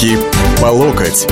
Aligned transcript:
Руки 0.00 0.18
по 0.62 0.66
локоть. 0.66 1.26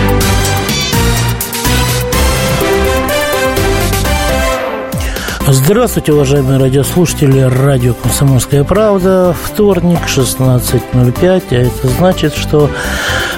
Здравствуйте, 5.47 6.13
уважаемые 6.13 6.59
радиослушатели. 6.59 7.41
Радио 7.41 7.95
«Комсомольская 7.95 8.65
правда». 8.65 9.35
Вторник, 9.43 10.01
16.05. 10.06 11.45
А 11.51 11.54
это 11.54 11.88
значит, 11.88 12.35
что 12.35 12.71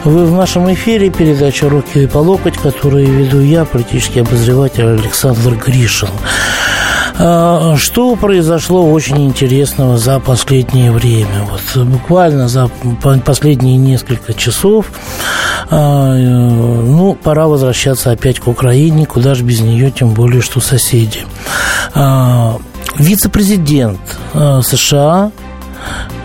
вы 0.03 0.27
в 0.27 0.33
нашем 0.33 0.73
эфире. 0.75 1.11
Передача 1.11 1.69
«Руки 1.69 2.09
по 2.09 2.19
локоть», 2.19 2.57
которую 2.57 3.07
веду 3.07 3.41
я, 3.41 3.65
политический 3.65 4.21
обозреватель 4.21 4.87
Александр 4.87 5.55
Гришин. 5.55 6.09
А, 7.23 7.77
что 7.77 8.17
произошло 8.17 8.91
очень 8.91 9.27
интересного 9.27 9.99
за 9.99 10.21
последнее 10.21 10.91
время? 10.91 11.47
Вот 11.51 11.85
буквально 11.85 12.49
за 12.49 12.71
последние 13.25 13.77
несколько 13.77 14.33
часов 14.33 14.87
а, 15.69 16.15
э, 16.17 16.19
ну, 16.19 17.15
пора 17.15 17.47
возвращаться 17.47 18.11
опять 18.11 18.41
к 18.41 18.49
Украине, 18.49 19.05
куда 19.05 19.35
же 19.35 19.45
без 19.45 19.61
нее, 19.61 19.91
тем 19.91 20.15
более, 20.15 20.41
что 20.41 20.61
соседи. 20.61 21.21
А, 21.95 22.57
вице-президент 22.97 24.01
а, 24.33 24.63
США, 24.63 25.31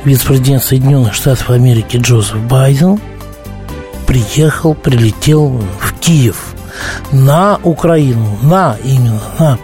вице-президент 0.05 0.63
Соединенных 0.63 1.13
Штатов 1.13 1.49
Америки 1.49 1.97
Джозеф 1.97 2.37
Байден 2.37 3.01
приехал, 4.07 4.73
прилетел 4.73 5.61
в 5.79 5.93
Киев 5.99 6.54
на 7.11 7.59
Украину, 7.63 8.37
на 8.41 8.77
именно, 8.83 9.21
на, 9.39 9.59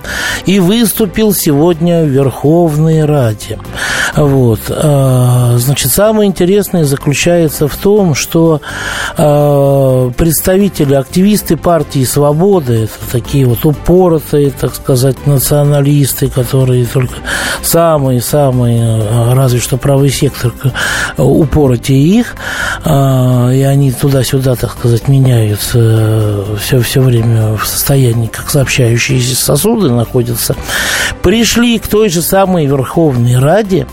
и 0.45 0.59
выступил 0.59 1.33
сегодня 1.33 2.03
в 2.03 2.07
Верховной 2.07 3.05
Раде. 3.05 3.59
Вот. 4.15 4.59
Значит, 4.67 5.91
самое 5.91 6.27
интересное 6.29 6.83
заключается 6.83 7.67
в 7.67 7.75
том, 7.75 8.13
что 8.15 8.61
представители, 9.15 10.95
активисты 10.95 11.57
партии 11.57 12.03
«Свободы», 12.03 12.83
это 12.83 13.11
такие 13.11 13.45
вот 13.45 13.65
упоротые, 13.65 14.51
так 14.51 14.75
сказать, 14.75 15.25
националисты, 15.25 16.29
которые 16.29 16.85
только 16.85 17.15
самые-самые, 17.63 19.33
разве 19.33 19.59
что 19.59 19.77
правый 19.77 20.09
сектор 20.09 20.51
упоротее 21.17 22.19
их, 22.19 22.35
и 22.85 22.89
они 23.67 23.91
туда-сюда, 23.91 24.55
так 24.55 24.71
сказать, 24.71 25.07
меняются 25.07 26.43
все, 26.59 26.81
все 26.81 27.01
время 27.01 27.55
в 27.55 27.65
состоянии, 27.65 28.27
как 28.27 28.49
сообщающиеся 28.49 29.35
сосуды 29.35 29.89
находятся, 29.89 30.55
пришли 31.21 31.79
к 31.79 31.87
той 31.87 32.09
же 32.09 32.21
самой 32.21 32.65
Верховной 32.65 33.39
Раде 33.39 33.87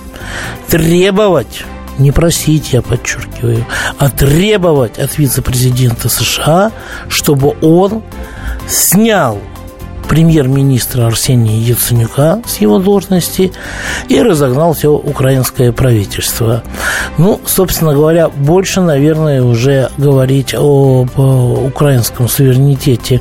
требовать 0.69 1.65
не 1.99 2.13
просить, 2.13 2.73
я 2.73 2.81
подчеркиваю, 2.81 3.67
а 3.99 4.09
требовать 4.09 4.99
от 4.99 5.19
вице-президента 5.19 6.09
США, 6.09 6.71
чтобы 7.09 7.57
он 7.61 8.03
снял 8.69 9.39
премьер-министра 10.09 11.07
Арсения 11.07 11.59
Яценюка 11.59 12.41
с 12.47 12.57
его 12.59 12.79
должности 12.79 13.53
и 14.09 14.23
разогнал 14.23 14.73
все 14.73 14.91
украинское 14.91 15.71
правительство. 15.73 16.63
Ну, 17.19 17.41
собственно 17.47 17.93
говоря, 17.93 18.29
больше, 18.29 18.81
наверное, 18.81 19.43
уже 19.43 19.91
говорить 19.99 20.55
об 20.55 21.11
украинском 21.19 22.29
суверенитете, 22.29 23.21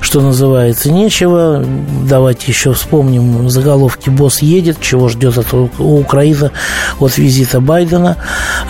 что 0.00 0.20
называется, 0.20 0.90
нечего. 0.90 1.64
Давайте 2.08 2.50
еще 2.50 2.72
вспомним 2.72 3.50
заголовки 3.50 4.10
«Босс 4.10 4.42
едет», 4.42 4.80
чего 4.80 5.08
ждет 5.08 5.38
от 5.38 5.52
Украины 5.78 6.50
от 6.98 7.18
визита 7.18 7.60
Байдена. 7.60 8.16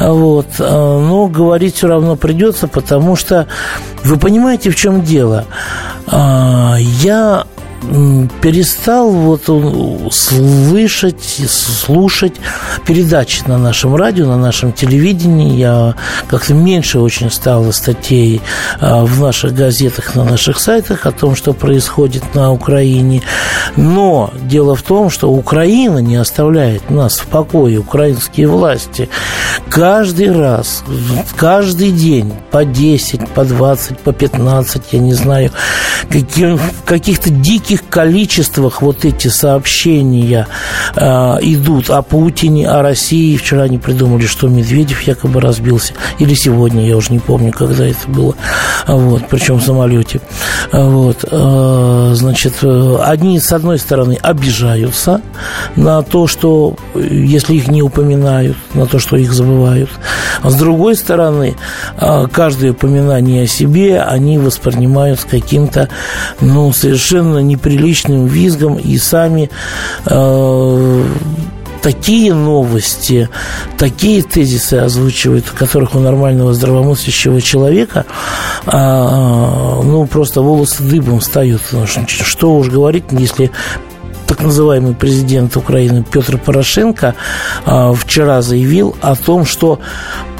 Вот. 0.01 0.47
Но 0.59 1.29
говорить 1.29 1.77
все 1.77 1.87
равно 1.87 2.17
придется, 2.17 2.67
потому 2.67 3.15
что 3.17 3.47
вы 4.05 4.17
понимаете, 4.19 4.71
в 4.71 4.77
чем 4.77 5.03
дело? 5.03 5.45
А, 6.07 6.77
я 6.79 7.45
перестал 8.41 9.11
вот 9.11 9.45
слышать, 10.13 11.41
слушать 11.49 12.35
передачи 12.87 13.43
на 13.47 13.59
нашем 13.59 13.97
радио, 13.97 14.27
на 14.27 14.37
нашем 14.37 14.73
телевидении. 14.73 15.57
Я 15.57 15.95
как-то 16.29 16.55
меньше 16.55 17.01
очень 17.01 17.31
стало 17.31 17.73
статей 17.73 18.41
а, 18.81 19.05
в 19.05 19.21
наших 19.21 19.55
газетах, 19.55 20.15
на 20.15 20.25
наших 20.25 20.61
сайтах 20.61 21.07
о 21.07 21.13
том, 21.13 21.35
что 21.35 21.53
происходит 21.53 22.35
на 22.35 22.53
Украине. 22.53 23.23
Но 23.77 24.33
дело 24.43 24.77
в 24.77 24.83
том, 24.83 25.11
что 25.11 25.31
Украина 25.31 25.99
не 25.99 26.17
оставляет 26.17 26.91
нас 26.91 27.19
в 27.19 27.27
покое, 27.27 27.79
украинские 27.79 28.49
власти. 28.49 29.09
Каждый 29.69 30.31
раз, 30.31 30.85
каждый 31.37 31.91
день 31.91 32.33
по 32.51 32.65
10, 32.65 33.29
по 33.31 33.45
20, 33.45 33.99
по 33.99 34.13
15, 34.13 34.83
я 34.93 34.99
не 34.99 35.15
знаю, 35.15 35.51
каких-то 36.85 37.31
диких 37.31 37.72
каких 37.73 37.89
количествах 37.89 38.83
вот 38.83 39.05
эти 39.05 39.29
сообщения 39.29 40.47
э, 40.95 41.05
идут 41.41 41.89
о 41.91 42.03
Путине, 42.03 42.69
о 42.69 42.83
России. 42.83 43.37
Вчера 43.37 43.63
они 43.63 43.79
придумали, 43.79 44.27
что 44.27 44.49
Медведев 44.49 45.01
якобы 45.03 45.41
разбился. 45.41 45.95
Или 46.19 46.35
сегодня, 46.35 46.87
я 46.87 46.97
уже 46.97 47.13
не 47.13 47.19
помню, 47.19 47.53
когда 47.53 47.87
это 47.87 48.09
было. 48.09 48.35
Вот, 48.87 49.23
причем 49.31 49.57
в 49.57 49.63
самолете. 49.63 50.21
Вот, 50.71 51.25
э, 51.31 52.13
значит, 52.15 52.55
одни, 52.63 53.41
с 53.41 53.53
одной 53.53 53.79
стороны, 53.79 54.19
обижаются 54.21 55.23
на 55.77 56.03
то, 56.03 56.27
что 56.27 56.77
если 56.95 57.55
их 57.55 57.69
не 57.69 57.83
упоминают, 57.83 58.57
на 58.75 58.87
то, 58.87 58.99
что 58.99 59.17
их 59.17 59.33
забывают. 59.33 59.91
А 60.43 60.51
с 60.51 60.55
другой 60.57 60.97
стороны, 60.97 61.57
э, 61.99 62.27
каждое 62.33 62.73
упоминание 62.73 63.45
о 63.45 63.47
себе 63.47 64.01
они 64.01 64.39
воспринимают 64.39 65.21
с 65.21 65.25
каким-то, 65.25 65.89
ну, 66.41 66.73
совершенно 66.73 67.39
не 67.39 67.57
неприличным 67.63 68.27
визгом 68.27 68.77
и 68.77 68.99
сами 68.99 69.51
э, 70.07 71.05
такие 71.83 72.35
новости, 72.35 73.29
такие 73.79 74.23
тезисы 74.23 74.75
озвучивают, 74.75 75.47
которых 75.51 75.95
у 75.95 75.99
нормального 75.99 76.55
здравомыслящего 76.55 77.41
человека, 77.41 78.07
а, 78.67 79.81
ну, 79.83 80.07
просто 80.07 80.43
волосы 80.43 80.83
дыбом 80.85 81.21
встают. 81.21 81.63
Что 82.07 82.55
уж 82.55 82.69
говорить, 82.69 83.05
если 83.11 83.51
так 84.29 84.41
называемый 84.41 84.95
президент 84.95 85.57
Украины 85.57 86.05
Петр 86.09 86.39
Порошенко 86.39 87.17
а, 87.67 87.93
вчера 87.93 88.43
заявил 88.43 88.97
о 89.01 89.17
том, 89.17 89.45
что 89.45 89.81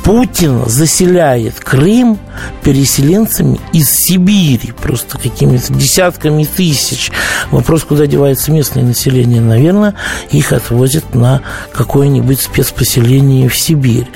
Путин 0.05 0.65
заселяет 0.67 1.61
Крым 1.61 2.19
переселенцами 2.63 3.61
из 3.73 3.91
Сибири, 3.91 4.73
просто 4.73 5.19
какими-то 5.19 5.73
десятками 5.73 6.45
тысяч. 6.45 7.13
Вопрос, 7.51 7.85
куда 7.85 8.07
девается 8.07 8.51
местное 8.51 8.83
население, 8.83 9.41
наверное, 9.41 9.95
их 10.31 10.53
отвозят 10.53 11.15
на 11.15 11.43
какое-нибудь 11.73 12.41
спецпоселение 12.41 13.49
в 13.49 13.57
Сибирь. 13.57 14.09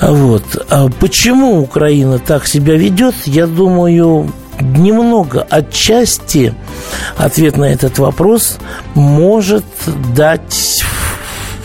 Вот. 0.00 0.66
А 0.70 0.88
почему 0.88 1.60
Украина 1.60 2.18
так 2.18 2.46
себя 2.46 2.76
ведет, 2.76 3.14
я 3.26 3.46
думаю, 3.46 4.32
немного 4.60 5.46
отчасти 5.48 6.54
ответ 7.16 7.56
на 7.56 7.66
этот 7.66 7.98
вопрос 7.98 8.58
может 8.94 9.64
дать 10.14 10.82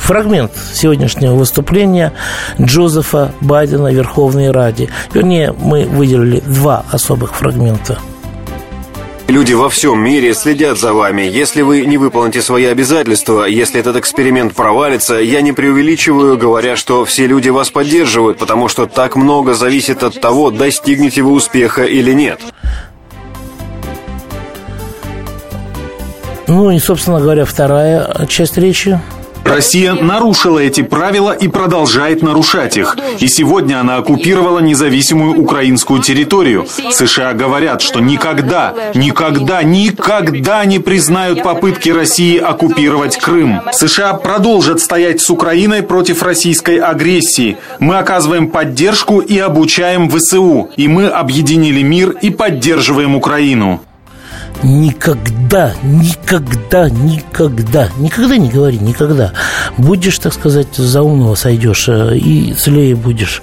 фрагмент 0.08 0.54
сегодняшнего 0.74 1.36
выступления 1.36 2.14
Джозефа 2.62 3.34
Байдена 3.42 3.90
в 3.90 3.94
Верховной 3.94 4.52
Раде. 4.52 4.88
Вернее, 5.14 5.54
мы 5.60 5.84
выделили 5.84 6.40
два 6.40 6.86
особых 6.92 7.36
фрагмента. 7.36 8.00
Люди 9.28 9.52
во 9.52 9.68
всем 9.68 10.00
мире 10.00 10.34
следят 10.34 10.80
за 10.80 10.94
вами. 10.94 11.24
Если 11.24 11.62
вы 11.62 11.86
не 11.86 11.98
выполните 11.98 12.42
свои 12.42 12.64
обязательства, 12.64 13.44
если 13.44 13.82
этот 13.82 13.98
эксперимент 13.98 14.56
провалится, 14.56 15.16
я 15.16 15.42
не 15.42 15.52
преувеличиваю, 15.52 16.38
говоря, 16.38 16.78
что 16.78 17.04
все 17.04 17.28
люди 17.28 17.50
вас 17.50 17.70
поддерживают, 17.70 18.38
потому 18.38 18.70
что 18.70 18.86
так 18.86 19.18
много 19.18 19.56
зависит 19.56 20.04
от 20.04 20.22
того, 20.22 20.52
достигнете 20.52 21.22
вы 21.22 21.32
успеха 21.32 21.84
или 21.84 22.14
нет. 22.14 22.40
Ну 26.48 26.72
и, 26.72 26.80
собственно 26.80 27.20
говоря, 27.20 27.44
вторая 27.44 28.26
часть 28.30 28.58
речи 28.58 28.98
Россия 29.48 29.94
нарушила 29.94 30.60
эти 30.60 30.82
правила 30.82 31.32
и 31.32 31.48
продолжает 31.48 32.22
нарушать 32.22 32.78
их. 32.78 32.98
И 33.20 33.28
сегодня 33.28 33.80
она 33.80 33.98
оккупировала 33.98 34.60
независимую 34.60 35.40
украинскую 35.42 36.02
территорию. 36.02 36.66
США 36.92 37.34
говорят, 37.34 37.82
что 37.82 38.00
никогда, 38.00 38.74
никогда, 38.94 39.64
никогда 39.64 40.66
не 40.66 40.80
признают 40.80 41.44
попытки 41.44 41.90
России 41.90 42.38
оккупировать 42.38 43.18
Крым. 43.18 43.62
США 43.72 44.14
продолжат 44.14 44.82
стоять 44.82 45.22
с 45.22 45.30
Украиной 45.30 45.82
против 45.82 46.24
российской 46.24 46.78
агрессии. 46.78 47.58
Мы 47.80 47.98
оказываем 47.98 48.50
поддержку 48.50 49.20
и 49.20 49.38
обучаем 49.40 50.10
ВСУ. 50.10 50.70
И 50.76 50.88
мы 50.88 51.08
объединили 51.08 51.82
мир 51.82 52.12
и 52.22 52.30
поддерживаем 52.30 53.16
Украину. 53.16 53.82
Никогда 54.64 55.47
никогда, 55.48 55.74
никогда, 55.84 56.90
никогда, 56.90 57.90
никогда 57.98 58.38
не 58.38 58.50
говори, 58.50 58.78
никогда. 58.80 59.32
Будешь, 59.78 60.20
так 60.20 60.34
сказать, 60.34 60.76
за 60.76 61.02
умного 61.02 61.36
сойдешь 61.36 61.88
э, 61.88 62.18
и 62.18 62.54
целее 62.54 62.96
будешь. 62.96 63.42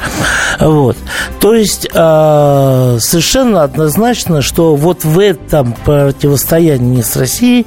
Вот. 0.61 0.97
То 1.41 1.55
есть 1.55 1.87
э, 1.93 2.99
совершенно 3.01 3.63
однозначно, 3.63 4.43
что 4.43 4.77
вот 4.77 5.05
в 5.05 5.19
этом 5.19 5.73
противостоянии 5.73 7.03
с 7.03 7.17
Россией 7.17 7.67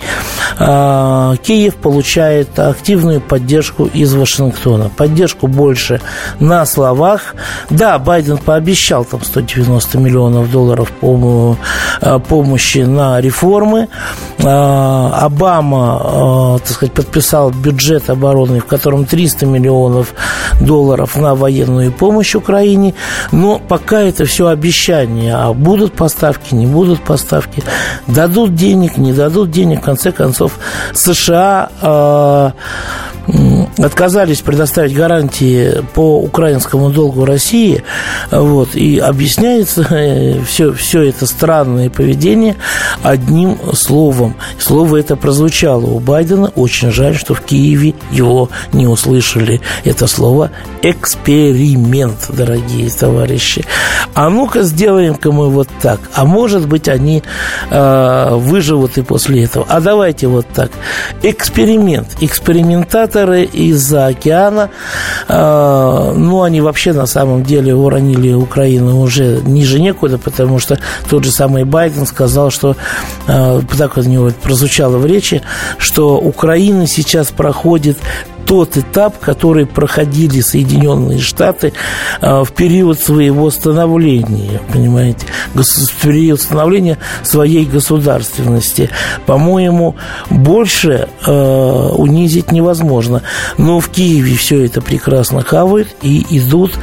э, 0.59 1.35
Киев 1.43 1.75
получает 1.75 2.57
активную 2.59 3.21
поддержку 3.21 3.85
из 3.85 4.13
Вашингтона. 4.13 4.89
Поддержку 4.95 5.47
больше 5.47 6.01
на 6.39 6.65
словах. 6.65 7.35
Да, 7.69 7.97
Байден 7.99 8.37
пообещал 8.37 9.03
там 9.05 9.23
190 9.23 9.97
миллионов 9.97 10.51
долларов 10.51 10.91
помощи 11.01 12.79
на 12.79 13.19
реформы. 13.19 13.87
Обама, 14.39 15.99
так 16.59 16.67
сказать, 16.67 16.93
подписал 16.93 17.49
бюджет 17.49 18.09
обороны, 18.09 18.59
в 18.59 18.65
котором 18.65 19.05
300 19.05 19.45
миллионов 19.47 20.13
долларов 20.61 21.15
на 21.17 21.33
военную 21.33 21.91
помощь 21.91 22.35
Украине. 22.35 22.93
Но 23.31 23.59
пока 23.59 24.01
это 24.01 24.25
все 24.25 24.47
обещания. 24.47 25.35
А 25.35 25.53
будут 25.53 25.93
поставки, 25.93 26.53
не 26.53 26.67
будут 26.67 27.01
поставки. 27.01 27.63
Дадут 28.05 28.53
денег, 28.53 28.97
не 28.97 29.11
дадут 29.11 29.49
денег. 29.49 29.81
В 29.81 29.85
конце 29.85 30.11
концов, 30.11 30.59
США 30.93 31.69
э, 31.81 32.51
отказались 33.77 34.41
предоставить 34.41 34.93
гарантии 34.93 35.83
по 35.93 36.19
украинскому 36.19 36.89
долгу 36.89 37.25
России. 37.25 37.83
Вот, 38.31 38.75
и 38.75 38.99
объясняется 38.99 39.83
все, 40.47 40.73
все 40.73 41.03
это 41.03 41.25
странное 41.25 41.89
поведение 41.89 42.55
одним 43.03 43.57
словом. 43.73 44.26
Слово 44.59 44.97
это 44.97 45.15
прозвучало 45.15 45.85
у 45.85 45.99
Байдена. 45.99 46.51
Очень 46.55 46.91
жаль, 46.91 47.15
что 47.15 47.33
в 47.33 47.41
Киеве 47.41 47.93
его 48.11 48.49
не 48.73 48.87
услышали. 48.87 49.61
Это 49.83 50.07
слово 50.07 50.51
эксперимент, 50.81 52.29
дорогие 52.29 52.89
товарищи. 52.89 53.65
А 54.13 54.29
ну-ка 54.29 54.63
сделаем-ка 54.63 55.31
мы 55.31 55.49
вот 55.49 55.69
так. 55.81 55.99
А 56.13 56.25
может 56.25 56.67
быть, 56.67 56.87
они 56.87 57.23
э, 57.69 58.29
выживут 58.35 58.97
и 58.97 59.01
после 59.01 59.43
этого. 59.43 59.65
А 59.69 59.79
давайте 59.81 60.27
вот 60.27 60.47
так. 60.53 60.71
Эксперимент. 61.21 62.17
Экспериментаторы 62.21 63.43
из-за 63.43 64.07
океана, 64.07 64.69
э, 65.27 66.13
ну, 66.15 66.41
они 66.41 66.61
вообще 66.61 66.93
на 66.93 67.05
самом 67.05 67.43
деле 67.43 67.75
уронили 67.75 68.33
Украину 68.33 69.01
уже 69.01 69.41
ниже 69.45 69.79
некуда, 69.79 70.17
потому 70.17 70.59
что 70.59 70.79
тот 71.09 71.23
же 71.23 71.31
самый 71.31 71.63
Байден 71.63 72.05
сказал, 72.05 72.51
что, 72.51 72.75
э, 73.27 73.61
так 73.77 73.97
у 73.97 74.01
него 74.17 74.31
прозвучало 74.43 74.97
в 74.97 75.05
речи, 75.05 75.41
что 75.77 76.17
Украина 76.17 76.87
сейчас 76.87 77.31
проходит 77.31 77.97
тот 78.47 78.77
этап, 78.77 79.19
который 79.19 79.65
проходили 79.65 80.39
Соединенные 80.39 81.19
Штаты 81.19 81.73
а, 82.21 82.45
в 82.45 82.53
период 82.53 82.97
своего 82.99 83.51
становления, 83.51 84.61
понимаете, 84.71 85.27
в 85.53 86.01
период 86.01 86.39
становления 86.39 86.97
своей 87.23 87.65
государственности. 87.65 88.89
По-моему, 89.25 89.95
больше 90.29 91.09
э, 91.25 91.31
унизить 91.31 92.51
невозможно. 92.51 93.21
Но 93.57 93.81
в 93.81 93.89
Киеве 93.89 94.35
все 94.35 94.63
это 94.65 94.81
прекрасно 94.81 95.41
хавают 95.41 95.89
и 96.01 96.25
идут, 96.29 96.73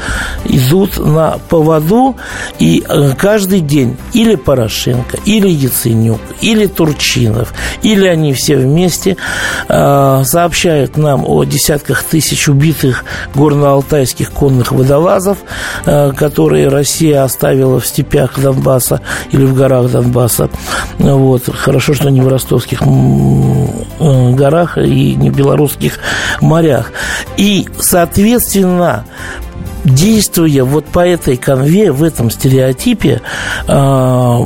идут 0.45 0.99
на 0.99 1.39
поводу, 1.49 2.17
и 2.59 2.85
э, 2.87 3.13
каждый 3.17 3.61
день 3.61 3.97
или 4.13 4.35
Порошенко, 4.35 5.19
или 5.25 5.49
Яценюк, 5.49 6.21
или 6.43 6.67
Турчинов, 6.67 7.55
или 7.83 8.07
они 8.07 8.35
все 8.35 8.57
вместе 8.57 9.17
э, 9.69 10.23
сообщают 10.25 10.99
нам 10.99 11.25
о 11.27 11.45
десятках 11.55 12.03
тысяч 12.03 12.49
убитых 12.49 13.05
горно-алтайских 13.35 14.33
конных 14.33 14.73
водолазов, 14.73 15.39
э, 15.87 16.13
которые 16.13 16.69
Россия 16.69 17.23
оставила 17.23 17.79
в 17.81 17.87
степях 17.87 18.39
Донбасса 18.39 19.01
или 19.31 19.45
в 19.45 19.55
горах 19.55 19.91
Донбасса. 19.91 20.51
Вот. 20.99 21.45
Хорошо, 21.55 21.95
что 21.95 22.11
не 22.11 22.21
в 22.21 22.29
ростовских 22.29 22.83
э, 22.83 24.31
горах 24.33 24.79
и 24.79 25.15
не 25.15 25.31
в 25.31 25.37
белорусских 25.37 25.99
морях. 26.41 26.93
И, 27.37 27.69
соответственно, 27.79 29.05
действуя 29.85 30.65
вот 30.65 30.87
по 30.87 31.07
этой 31.07 31.37
конве, 31.37 31.93
в 31.93 32.03
этом 32.03 32.31
стереотипе, 32.31 33.21
э, 33.69 34.41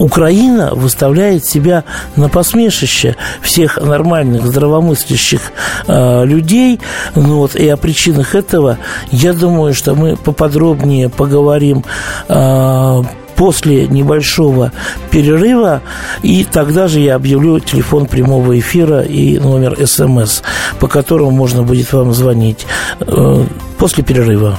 Украина 0.00 0.74
выставляет 0.74 1.44
себя 1.44 1.84
на 2.16 2.28
посмешище 2.28 3.16
всех 3.42 3.76
нормальных, 3.76 4.46
здравомыслящих 4.46 5.40
э, 5.86 6.24
людей. 6.24 6.80
Ну, 7.14 7.36
вот, 7.36 7.54
и 7.54 7.68
о 7.68 7.76
причинах 7.76 8.34
этого, 8.34 8.78
я 9.10 9.32
думаю, 9.34 9.74
что 9.74 9.94
мы 9.94 10.16
поподробнее 10.16 11.10
поговорим 11.10 11.84
э, 12.28 13.02
после 13.36 13.86
небольшого 13.88 14.72
перерыва, 15.10 15.82
и 16.22 16.44
тогда 16.44 16.88
же 16.88 17.00
я 17.00 17.14
объявлю 17.14 17.60
телефон 17.60 18.06
прямого 18.06 18.58
эфира 18.58 19.02
и 19.02 19.38
номер 19.38 19.78
СМС, 19.86 20.42
по 20.78 20.88
которому 20.88 21.30
можно 21.30 21.62
будет 21.62 21.92
вам 21.92 22.12
звонить 22.12 22.66
э, 23.00 23.44
после 23.78 24.02
перерыва. 24.02 24.58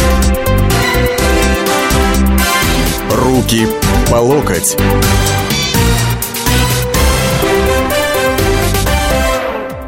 Руки 3.11 3.67
по 4.09 4.15
локоть. 4.15 4.77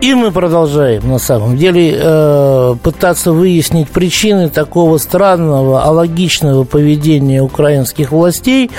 И 0.04 0.16
мы 0.16 0.34
продолжаем, 0.34 1.10
на 1.10 1.18
самом 1.18 1.56
деле, 1.56 1.98
э, 1.98 2.76
пытаться 2.84 3.32
выяснить 3.32 3.88
причины 3.88 4.50
такого 4.50 4.98
странного, 4.98 5.82
алогичного 5.82 6.66
поведения 6.66 7.42
украинских 7.42 8.12
властей, 8.12 8.70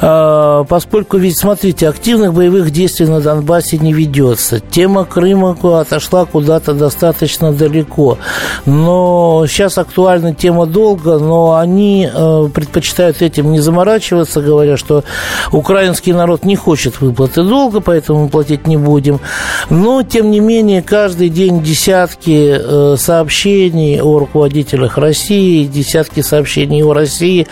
э, 0.00 0.64
поскольку 0.66 1.18
ведь, 1.18 1.36
смотрите, 1.36 1.86
активных 1.90 2.32
боевых 2.32 2.70
действий 2.70 3.04
на 3.04 3.20
Донбассе 3.20 3.76
не 3.76 3.92
ведется. 3.92 4.60
Тема 4.60 5.04
Крыма 5.04 5.58
отошла 5.78 6.24
куда-то 6.24 6.72
достаточно 6.72 7.52
далеко. 7.52 8.16
Но 8.64 9.44
сейчас 9.46 9.76
актуальна 9.76 10.34
тема 10.34 10.64
долга, 10.64 11.18
но 11.18 11.56
они 11.56 12.08
э, 12.10 12.48
предпочитают 12.54 13.20
этим 13.20 13.52
не 13.52 13.60
заморачиваться, 13.60 14.40
говоря, 14.40 14.78
что 14.78 15.04
украинский 15.52 16.14
народ 16.14 16.46
не 16.46 16.56
хочет 16.56 17.02
выплаты 17.02 17.42
долга, 17.42 17.80
поэтому 17.80 18.22
мы 18.22 18.28
платить 18.30 18.66
не 18.66 18.78
будем. 18.78 19.20
Но, 19.68 20.02
тем 20.02 20.30
не 20.30 20.38
менее, 20.40 20.45
каждый 20.86 21.28
день 21.28 21.62
десятки 21.62 22.56
э, 22.58 22.96
сообщений 22.96 24.00
о 24.00 24.18
руководителях 24.18 24.96
России, 24.96 25.64
десятки 25.64 26.20
сообщений 26.20 26.84
о 26.84 26.92
России 26.92 27.46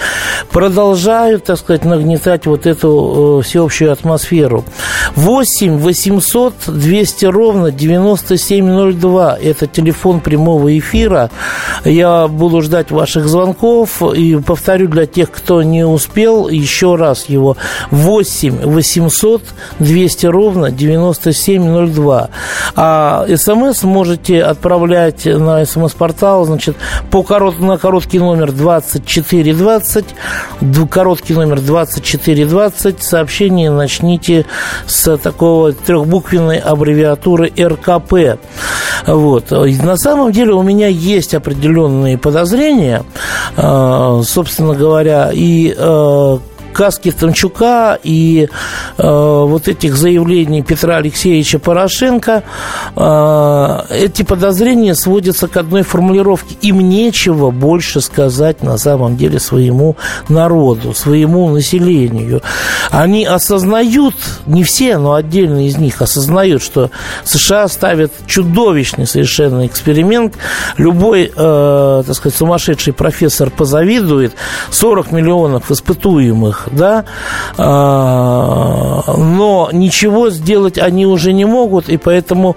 продолжают, 0.50 1.44
так 1.44 1.58
сказать, 1.58 1.84
нагнетать 1.84 2.46
вот 2.46 2.66
эту 2.66 3.40
э, 3.40 3.42
всеобщую 3.42 3.90
атмосферу. 3.90 4.64
8 5.16 5.78
800 5.78 6.54
200 6.66 7.24
ровно 7.26 7.70
9702– 7.72 9.38
это 9.42 9.66
телефон 9.66 10.20
прямого 10.20 10.78
эфира. 10.78 11.30
Я 11.84 12.28
буду 12.28 12.62
ждать 12.62 12.90
ваших 12.90 13.28
звонков 13.28 14.02
и 14.02 14.36
повторю 14.36 14.88
для 14.88 15.06
тех, 15.06 15.30
кто 15.30 15.62
не 15.62 15.84
успел, 15.84 16.48
еще 16.48 16.94
раз 16.94 17.28
его 17.28 17.56
8 17.90 18.66
800 18.66 19.42
200 19.80 20.26
ровно 20.26 20.70
9702. 20.70 22.30
А 22.86 23.24
смс 23.34 23.82
можете 23.82 24.42
отправлять 24.42 25.24
на 25.24 25.64
смс-портал, 25.64 26.44
значит, 26.44 26.76
по 27.10 27.22
корот, 27.22 27.58
на 27.58 27.78
короткий 27.78 28.18
номер 28.18 28.52
2420, 28.52 30.04
короткий 30.90 31.32
номер 31.32 31.62
2420, 31.62 33.02
сообщение 33.02 33.70
начните 33.70 34.44
с 34.86 35.16
такого 35.16 35.72
трехбуквенной 35.72 36.58
аббревиатуры 36.58 37.50
РКП. 37.58 38.38
Вот. 39.06 39.50
На 39.50 39.96
самом 39.96 40.30
деле 40.30 40.52
у 40.52 40.62
меня 40.62 40.88
есть 40.88 41.34
определенные 41.34 42.18
подозрения, 42.18 43.02
э, 43.56 44.22
собственно 44.26 44.74
говоря, 44.74 45.30
и 45.32 45.74
э, 45.74 46.38
каски 46.74 47.12
Томчука 47.12 47.98
и 48.02 48.48
э, 48.98 49.02
вот 49.02 49.68
этих 49.68 49.96
заявлений 49.96 50.62
Петра 50.62 50.96
Алексеевича 50.96 51.58
Порошенко, 51.58 52.42
э, 52.96 53.80
эти 53.90 54.22
подозрения 54.22 54.94
сводятся 54.94 55.48
к 55.48 55.56
одной 55.56 55.82
формулировке. 55.82 56.56
Им 56.60 56.80
нечего 56.80 57.50
больше 57.50 58.00
сказать 58.00 58.62
на 58.62 58.76
самом 58.76 59.16
деле 59.16 59.38
своему 59.38 59.96
народу, 60.28 60.92
своему 60.92 61.48
населению. 61.48 62.42
Они 62.90 63.24
осознают, 63.24 64.14
не 64.46 64.64
все, 64.64 64.98
но 64.98 65.14
отдельно 65.14 65.66
из 65.66 65.78
них 65.78 66.02
осознают, 66.02 66.62
что 66.62 66.90
США 67.24 67.68
ставят 67.68 68.12
чудовищный 68.26 69.06
совершенно 69.06 69.66
эксперимент. 69.66 70.34
Любой, 70.76 71.32
э, 71.34 72.02
так 72.06 72.16
сказать, 72.16 72.36
сумасшедший 72.36 72.92
профессор 72.92 73.50
позавидует. 73.50 74.34
40 74.70 75.12
миллионов 75.12 75.70
испытуемых, 75.70 76.63
да, 76.70 77.04
а, 77.56 79.02
но 79.16 79.68
ничего 79.72 80.30
сделать 80.30 80.78
они 80.78 81.06
уже 81.06 81.32
не 81.32 81.44
могут, 81.44 81.88
и 81.88 81.96
поэтому 81.96 82.56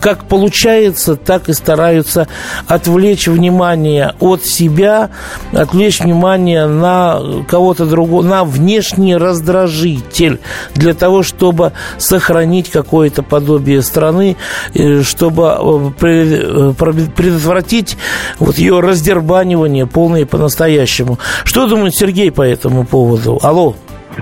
как 0.00 0.24
получается, 0.24 1.16
так 1.16 1.48
и 1.48 1.52
стараются 1.52 2.28
отвлечь 2.66 3.28
внимание 3.28 4.14
от 4.20 4.44
себя, 4.44 5.10
отвлечь 5.52 6.00
внимание 6.00 6.66
на 6.66 7.20
кого-то 7.48 7.86
другого, 7.86 8.22
на 8.22 8.44
внешний 8.44 9.16
раздражитель 9.16 10.40
для 10.74 10.94
того, 10.94 11.22
чтобы 11.22 11.72
сохранить 11.98 12.70
какое-то 12.70 13.22
подобие 13.22 13.82
страны, 13.82 14.36
э, 14.74 15.02
чтобы 15.02 15.92
э, 16.00 16.72
предотвратить 16.76 17.96
вот 18.38 18.58
ее 18.58 18.80
раздербанивание 18.80 19.86
полное 19.86 20.26
по-настоящему. 20.26 21.18
Что 21.44 21.66
думает 21.66 21.94
Сергей 21.94 22.30
по 22.30 22.42
этому 22.42 22.84
поводу? 22.84 23.11
Алло. 23.42 23.74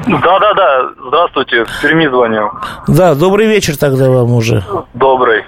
Да-да-да, 0.07 0.91
здравствуйте, 1.07 1.67
с 1.67 1.83
Перми 1.83 2.07
звоню. 2.07 2.51
Да, 2.87 3.15
добрый 3.15 3.47
вечер 3.47 3.77
тогда 3.77 4.09
вам 4.09 4.33
уже. 4.33 4.63
Добрый. 4.95 5.45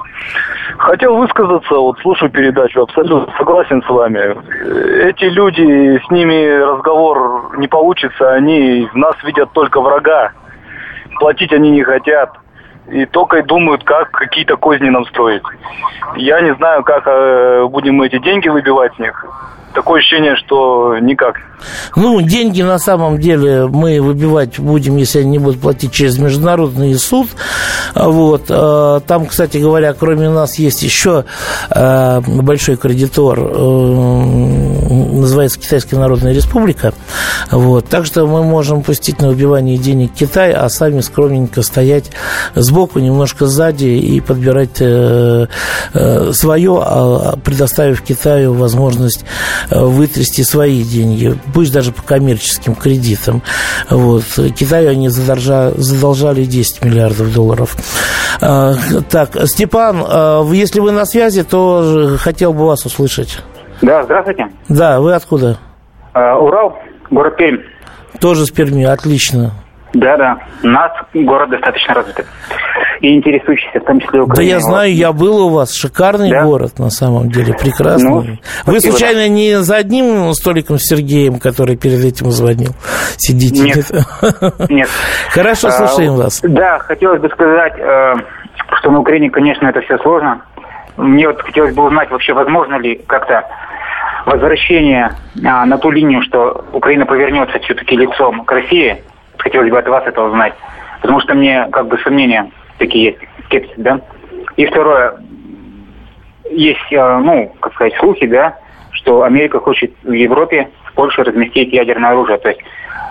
Хотел 0.79 1.17
высказаться, 1.17 1.75
вот 1.75 1.99
слушаю 2.01 2.31
передачу, 2.31 2.83
абсолютно 2.83 3.33
согласен 3.39 3.83
с 3.83 3.89
вами. 3.89 4.37
Эти 5.09 5.25
люди, 5.25 6.01
с 6.05 6.11
ними 6.11 6.61
разговор 6.61 7.57
не 7.59 7.69
получится, 7.69 8.33
они 8.33 8.89
в 8.93 8.97
нас 8.97 9.15
видят 9.23 9.53
только 9.53 9.81
врага. 9.81 10.33
Платить 11.21 11.53
они 11.53 11.71
не 11.71 11.83
хотят. 11.83 12.33
И 12.91 13.07
только 13.07 13.39
и 13.39 13.43
думают, 13.43 13.85
как 13.85 14.11
какие-то 14.11 14.57
козни 14.57 14.89
нам 14.89 15.07
строить. 15.07 15.43
Я 16.17 16.41
не 16.41 16.53
знаю, 16.57 16.83
как 16.83 17.05
э, 17.07 17.65
будем 17.71 18.03
эти 18.03 18.19
деньги 18.19 18.49
выбивать 18.49 18.93
с 18.97 18.99
них 18.99 19.25
такое 19.73 20.01
ощущение, 20.01 20.37
что 20.37 20.99
никак. 20.99 21.37
Ну, 21.97 22.21
деньги 22.21 22.63
на 22.63 22.79
самом 22.79 23.19
деле 23.19 23.67
мы 23.67 24.01
выбивать 24.01 24.59
будем, 24.59 24.97
если 24.97 25.21
они 25.21 25.39
будут 25.39 25.61
платить 25.61 25.93
через 25.93 26.19
международный 26.19 26.95
суд. 26.95 27.29
Вот. 27.95 28.47
А, 28.49 29.01
там, 29.01 29.27
кстати 29.27 29.59
говоря, 29.59 29.93
кроме 29.93 30.29
нас 30.29 30.59
есть 30.59 30.83
еще 30.83 31.25
а, 31.71 32.21
большой 32.21 32.77
кредитор, 32.77 33.39
э, 33.41 33.53
называется 35.13 35.59
Китайская 35.59 35.97
Народная 35.97 36.33
Республика. 36.33 36.93
Вот. 37.51 37.89
Так 37.89 38.07
что 38.07 38.27
мы 38.27 38.43
можем 38.43 38.83
пустить 38.83 39.21
на 39.21 39.29
выбивание 39.29 39.79
денег 39.79 40.13
Китай, 40.15 40.53
а 40.53 40.69
сами 40.69 41.01
скромненько 41.01 41.63
стоять 41.63 42.11
сбоку, 42.55 42.99
немножко 42.99 43.47
сзади 43.47 43.87
и 43.87 44.21
подбирать 44.21 44.81
э, 44.81 45.47
э, 45.95 46.33
свое, 46.33 46.83
а, 46.83 47.37
предоставив 47.43 48.03
Китаю 48.03 48.55
возможность 48.55 49.25
вытрясти 49.71 50.43
свои 50.43 50.83
деньги, 50.83 51.35
пусть 51.55 51.73
даже 51.73 51.93
по 51.93 52.03
коммерческим 52.03 52.75
кредитам. 52.75 53.43
Вот. 53.91 54.25
Китаю 54.57 54.91
они 54.91 55.09
задолжали, 55.09 55.75
задолжали 55.77 56.45
10 56.45 56.85
миллиардов 56.85 57.33
долларов. 57.33 57.77
Э, 58.41 58.73
так, 59.11 59.31
Степан, 59.47 60.05
э, 60.09 60.43
если 60.53 60.81
вы 60.81 60.93
на 60.93 61.05
связи, 61.05 61.43
то 61.43 62.17
хотел 62.19 62.53
бы 62.53 62.67
вас 62.67 62.85
услышать. 62.85 63.39
Да, 63.81 64.03
здравствуйте. 64.05 64.49
Да, 64.69 65.01
вы 65.01 65.15
откуда? 65.15 65.59
Урал, 66.15 66.79
город 67.11 67.37
Пермь. 67.37 67.61
Тоже 68.21 68.47
с 68.47 68.51
Перми, 68.51 68.85
отлично. 68.85 69.53
Да, 69.95 70.17
да. 70.17 70.39
У 70.63 70.69
нас 70.69 70.91
город 71.13 71.51
достаточно 71.51 71.95
развитый. 71.95 72.25
И 73.01 73.15
интересующийся, 73.15 73.81
в 73.81 73.85
том 73.85 74.01
числе 74.01 74.23
Украиной. 74.23 74.37
Да 74.37 74.43
я 74.43 74.61
знаю, 74.61 74.95
я 74.95 75.13
был 75.13 75.47
у 75.47 75.49
вас. 75.51 75.75
Шикарный 75.75 76.31
да? 76.31 76.45
город, 76.45 76.79
на 76.79 76.91
самом 76.91 77.31
деле. 77.31 77.55
Прекрасный. 77.55 78.11
Ну, 78.11 78.21
Вы, 78.21 78.39
спасибо, 78.81 78.93
случайно, 78.93 79.21
да. 79.23 79.29
не 79.29 79.63
за 79.63 79.77
одним 79.77 80.33
столиком 80.35 80.79
с 80.79 80.83
Сергеем, 80.83 81.39
который 81.39 81.77
перед 81.77 82.05
этим 82.05 82.31
звонил, 82.31 82.73
сидите? 83.17 83.63
Нет. 83.63 84.71
Нет. 84.71 84.89
Хорошо, 85.31 85.69
а, 85.69 85.71
слушаем 85.73 86.15
вас. 86.15 86.41
Да, 86.43 86.79
хотелось 86.79 87.21
бы 87.21 87.29
сказать, 87.31 87.75
э, 87.79 88.15
что 88.79 88.91
на 88.91 89.01
Украине, 89.01 89.31
конечно, 89.31 89.67
это 89.67 89.81
все 89.81 89.99
сложно. 89.99 90.43
Мне 90.97 91.27
вот 91.27 91.41
хотелось 91.43 91.75
бы 91.75 91.85
узнать, 91.85 92.11
вообще 92.11 92.33
возможно 92.33 92.77
ли 92.77 93.01
как-то 93.07 93.45
возвращение 94.27 95.13
а, 95.45 95.65
на 95.67 95.79
ту 95.79 95.91
линию, 95.91 96.23
что 96.23 96.65
Украина 96.73 97.07
повернется 97.07 97.59
все-таки 97.61 97.97
лицом 97.97 98.45
к 98.45 98.53
России, 98.53 99.03
хотелось 99.39 99.71
бы 99.71 99.79
от 99.79 99.89
вас 99.89 100.05
это 100.07 100.23
узнать. 100.23 100.55
Потому 101.01 101.21
что 101.21 101.35
мне 101.35 101.67
как 101.73 101.89
бы 101.89 101.99
сомнения 101.99 102.51
такие 102.83 103.05
есть, 103.05 103.19
скепсис, 103.47 103.75
да. 103.77 104.01
И 104.57 104.67
второе, 104.67 105.15
есть, 106.51 106.93
э, 106.93 107.19
ну, 107.19 107.53
как 107.61 107.75
сказать, 107.75 107.95
слухи, 107.99 108.27
да, 108.27 108.59
что 108.91 109.23
Америка 109.23 109.61
хочет 109.61 109.93
в 110.03 110.13
Европе, 110.13 110.69
в 110.85 110.93
Польше 110.95 111.23
разместить 111.23 111.73
ядерное 111.73 112.11
оружие. 112.11 112.39
То 112.39 112.49
есть 112.49 112.61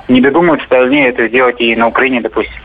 не 0.08 0.22
додумаются 0.22 0.66
остальные 0.66 1.10
это 1.10 1.28
сделать 1.28 1.60
и 1.60 1.76
на 1.76 1.88
Украине, 1.88 2.22
допустим. 2.22 2.62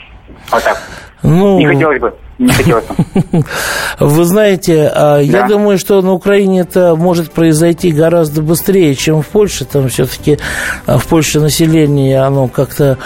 Вот 0.50 0.64
так. 0.64 0.76
Ну, 1.22 1.58
не 1.58 1.66
хотелось 1.66 2.00
бы 2.00 2.12
не 2.38 2.52
хотелось 2.52 2.84
Вы 4.00 4.24
знаете, 4.24 4.90
а, 4.94 5.16
да. 5.16 5.20
я 5.20 5.48
думаю, 5.48 5.78
что 5.78 6.02
на 6.02 6.12
Украине 6.12 6.60
это 6.60 6.94
может 6.94 7.30
произойти 7.30 7.90
гораздо 7.92 8.42
быстрее, 8.42 8.94
чем 8.94 9.22
в 9.22 9.26
Польше. 9.26 9.64
Там 9.64 9.88
все-таки 9.88 10.38
а, 10.86 10.98
в 10.98 11.06
Польше 11.06 11.40
население, 11.40 12.20
оно 12.20 12.48
как-то, 12.48 12.98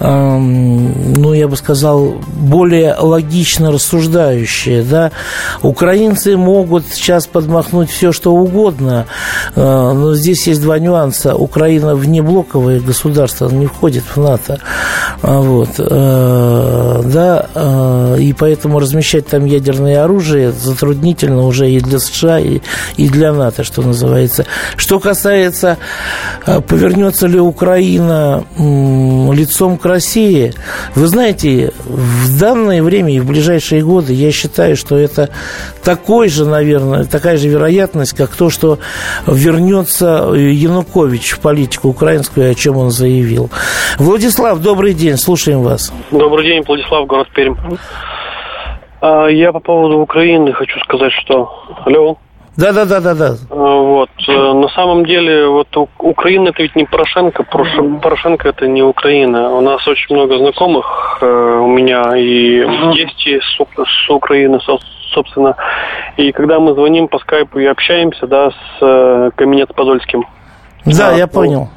ну, 0.00 1.32
я 1.34 1.48
бы 1.48 1.56
сказал, 1.56 2.14
более 2.34 2.94
логично 2.94 3.70
рассуждающее. 3.72 4.82
Да? 4.82 5.12
Украинцы 5.62 6.36
могут 6.36 6.86
сейчас 6.86 7.26
подмахнуть 7.26 7.90
все, 7.90 8.12
что 8.12 8.32
угодно, 8.32 9.06
а, 9.54 9.92
но 9.92 10.14
здесь 10.14 10.46
есть 10.46 10.62
два 10.62 10.78
нюанса. 10.78 11.34
Украина 11.36 11.94
внеблоковое 11.94 12.80
государство, 12.80 13.50
не 13.50 13.66
входит 13.66 14.04
в 14.04 14.16
НАТО. 14.16 14.60
Вот. 15.22 15.70
Да, 15.78 17.46
и 18.18 18.32
поэтому 18.32 18.77
размещать 18.78 19.26
там 19.26 19.44
ядерное 19.44 20.02
оружие 20.02 20.52
затруднительно 20.52 21.46
уже 21.46 21.70
и 21.70 21.80
для 21.80 21.98
США, 21.98 22.40
и, 22.40 22.60
и 22.96 23.08
для 23.08 23.32
НАТО, 23.32 23.64
что 23.64 23.82
называется. 23.82 24.46
Что 24.76 25.00
касается, 25.00 25.78
а, 26.46 26.60
повернется 26.60 27.26
ли 27.26 27.38
Украина 27.38 28.44
лицом 28.58 29.78
к 29.78 29.84
России, 29.84 30.52
вы 30.94 31.06
знаете, 31.06 31.72
в 31.84 32.38
данное 32.38 32.82
время 32.82 33.14
и 33.14 33.20
в 33.20 33.26
ближайшие 33.26 33.82
годы 33.82 34.12
я 34.12 34.32
считаю, 34.32 34.76
что 34.76 34.96
это 34.96 35.30
такой 35.82 36.28
же, 36.28 36.44
наверное, 36.44 37.04
такая 37.04 37.36
же 37.36 37.48
вероятность, 37.48 38.12
как 38.12 38.30
то, 38.30 38.50
что 38.50 38.78
вернется 39.26 40.32
Янукович 40.34 41.32
в 41.32 41.40
политику 41.40 41.88
украинскую, 41.88 42.50
о 42.50 42.54
чем 42.54 42.76
он 42.76 42.90
заявил. 42.90 43.50
Владислав, 43.98 44.60
добрый 44.60 44.94
день, 44.94 45.16
слушаем 45.16 45.62
вас. 45.62 45.92
Добрый 46.10 46.46
день, 46.46 46.62
Владислав, 46.66 47.06
город 47.06 47.28
Пермь. 47.34 47.56
А, 49.00 49.26
я 49.26 49.52
по 49.52 49.60
поводу 49.60 49.98
Украины 49.98 50.52
хочу 50.52 50.78
сказать, 50.80 51.12
что... 51.12 51.52
Алло? 51.84 52.18
Да, 52.56 52.72
да, 52.72 52.84
да, 52.84 53.00
да, 53.00 53.14
да. 53.14 53.36
Вот. 53.50 54.10
Э, 54.26 54.52
на 54.52 54.68
самом 54.70 55.06
деле, 55.06 55.46
вот 55.46 55.68
Украина 55.98 56.48
это 56.48 56.62
ведь 56.62 56.74
не 56.74 56.84
Порошенко, 56.84 57.44
Порошенко 57.44 58.48
это 58.48 58.66
не 58.66 58.82
Украина. 58.82 59.50
У 59.50 59.60
нас 59.60 59.86
очень 59.86 60.16
много 60.16 60.38
знакомых 60.38 61.18
э, 61.20 61.26
у 61.26 61.68
меня 61.68 62.16
и 62.16 62.66
есть 62.96 63.26
и 63.28 63.38
с, 63.38 63.58
с 63.58 64.10
Украины, 64.10 64.58
собственно. 65.14 65.54
И 66.16 66.32
когда 66.32 66.58
мы 66.58 66.74
звоним 66.74 67.06
по 67.06 67.20
скайпу 67.20 67.60
и 67.60 67.66
общаемся, 67.66 68.26
да, 68.26 68.50
с 68.50 68.54
э, 68.80 69.30
Каменец-Подольским. 69.36 70.24
Да, 70.84 71.12
я 71.12 71.28
понял 71.28 71.68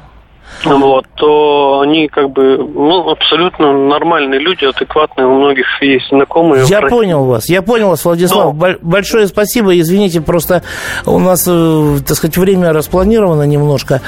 вот, 0.64 1.06
то 1.16 1.80
они 1.80 2.08
как 2.08 2.30
бы 2.30 2.58
ну, 2.58 3.10
абсолютно 3.10 3.72
нормальные 3.72 4.40
люди, 4.40 4.64
адекватные, 4.64 5.26
у 5.26 5.34
многих 5.34 5.66
есть 5.82 6.08
знакомые. 6.08 6.64
Я 6.66 6.82
понял 6.82 7.24
вас, 7.24 7.48
я 7.48 7.62
понял 7.62 7.88
вас, 7.88 8.04
Владислав. 8.04 8.54
Но... 8.54 8.74
Большое 8.80 9.26
спасибо, 9.26 9.78
извините, 9.78 10.20
просто 10.20 10.62
у 11.06 11.18
нас, 11.18 11.44
э, 11.48 11.98
так 12.06 12.16
сказать, 12.16 12.36
время 12.36 12.72
распланировано 12.72 13.42
немножко. 13.42 14.00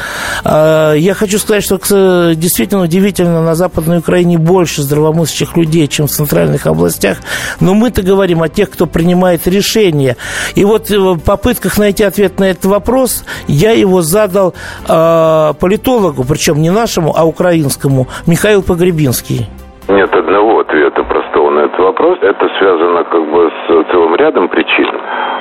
А, 0.45 0.95
я 0.95 1.15
хочу 1.15 1.39
сказать, 1.39 1.65
что 1.65 2.35
действительно 2.35 2.83
удивительно, 2.83 3.43
на 3.43 3.55
Западной 3.55 3.99
Украине 3.99 4.39
больше 4.39 4.83
здравомыслящих 4.83 5.57
людей, 5.57 5.89
чем 5.89 6.07
в 6.07 6.11
центральных 6.11 6.67
областях, 6.67 7.19
но 7.61 7.75
мы-то 7.75 8.03
говорим 8.03 8.43
о 8.43 8.49
тех, 8.49 8.71
кто 8.71 8.87
принимает 8.87 9.47
решения. 9.47 10.17
И 10.55 10.65
вот 10.65 10.91
э, 10.91 10.99
в 10.99 11.19
попытках 11.19 11.79
найти 11.79 12.05
ответ 12.05 12.39
на 12.39 12.45
этот 12.45 12.67
вопрос, 12.67 13.25
я 13.49 13.73
его 13.73 14.03
задал 14.03 14.55
а, 14.87 15.55
политологу, 15.55 16.23
причем 16.35 16.61
не 16.61 16.71
нашему, 16.71 17.15
а 17.17 17.25
украинскому, 17.25 18.07
Михаил 18.27 18.61
Погребинский? 18.63 19.47
Нет 19.87 20.13
одного 20.13 20.61
ответа 20.61 21.05
простого 21.05 21.51
на 21.51 21.61
этот 21.61 21.79
вопрос. 21.79 22.19
Это 22.23 22.49
связано 22.59 23.05
как 23.05 23.23
бы 23.31 23.53
с 23.53 23.93
целым 23.93 24.17
рядом 24.17 24.49
причин. 24.49 24.91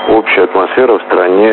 Общая 0.10 0.44
атмосфера 0.44 1.00
в 1.00 1.02
стране 1.10 1.50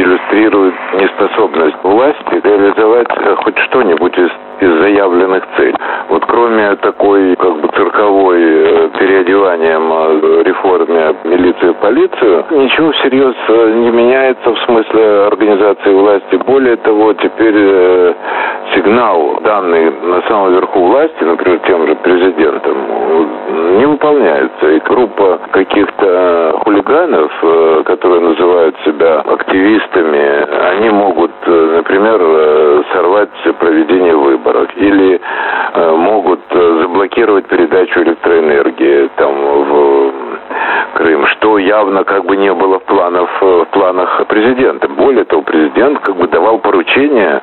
иллюстрирует 0.00 0.74
неспособность 0.94 1.76
власти 1.82 2.40
реализовать 2.42 3.08
хоть 3.44 3.58
что-нибудь 3.68 4.16
из 4.16 4.30
из 4.60 4.80
заявленных 4.82 5.42
целей. 5.56 5.74
Вот 6.08 6.24
кроме 6.26 6.76
такой 6.76 7.36
как 7.36 7.60
бы 7.60 7.68
цирковой 7.68 8.42
э, 8.42 8.88
переодеванием 8.98 9.92
э, 9.92 10.42
реформе 10.44 11.14
милиции 11.24 11.70
и 11.70 11.74
полицию, 11.74 12.44
ничего 12.50 12.92
всерьез 12.92 13.34
э, 13.48 13.72
не 13.74 13.90
меняется 13.90 14.50
в 14.50 14.58
смысле 14.64 15.26
организации 15.26 15.92
власти. 15.92 16.36
Более 16.46 16.76
того, 16.76 17.12
теперь 17.14 17.54
сигнал, 18.74 19.40
данный 19.42 19.90
на 19.90 20.22
самом 20.28 20.52
верху 20.52 20.80
власти, 20.80 21.22
например, 21.22 21.60
тем 21.66 21.86
же 21.86 21.94
президентом, 21.96 22.76
не 23.78 23.86
выполняется. 23.86 24.70
И 24.70 24.80
группа 24.80 25.38
каких-то 25.52 26.60
хулиганов, 26.64 27.32
которые 27.84 28.20
называют 28.20 28.76
себя 28.84 29.20
активистами, 29.20 30.72
они 30.72 30.90
могут, 30.90 31.30
например, 31.46 32.20
сорвать 32.92 33.30
проведение 33.58 34.16
выборов 34.16 34.49
выборах 34.50 34.76
или 34.76 35.20
э, 35.72 35.96
могут 35.96 36.40
э, 36.50 36.78
заблокировать 36.82 37.46
передачу 37.46 38.02
электроэнергии 38.02 39.10
там 39.16 39.34
в 39.34 40.12
Крым, 40.94 41.26
что 41.50 41.58
явно 41.58 42.04
как 42.04 42.24
бы 42.24 42.36
не 42.36 42.52
было 42.52 42.78
в 42.78 42.84
планах, 42.84 43.28
в 43.40 43.64
планах 43.72 44.24
президента. 44.28 44.88
Более 44.88 45.24
того, 45.24 45.42
президент 45.42 45.98
как 46.00 46.16
бы 46.16 46.28
давал 46.28 46.58
поручение 46.58 47.40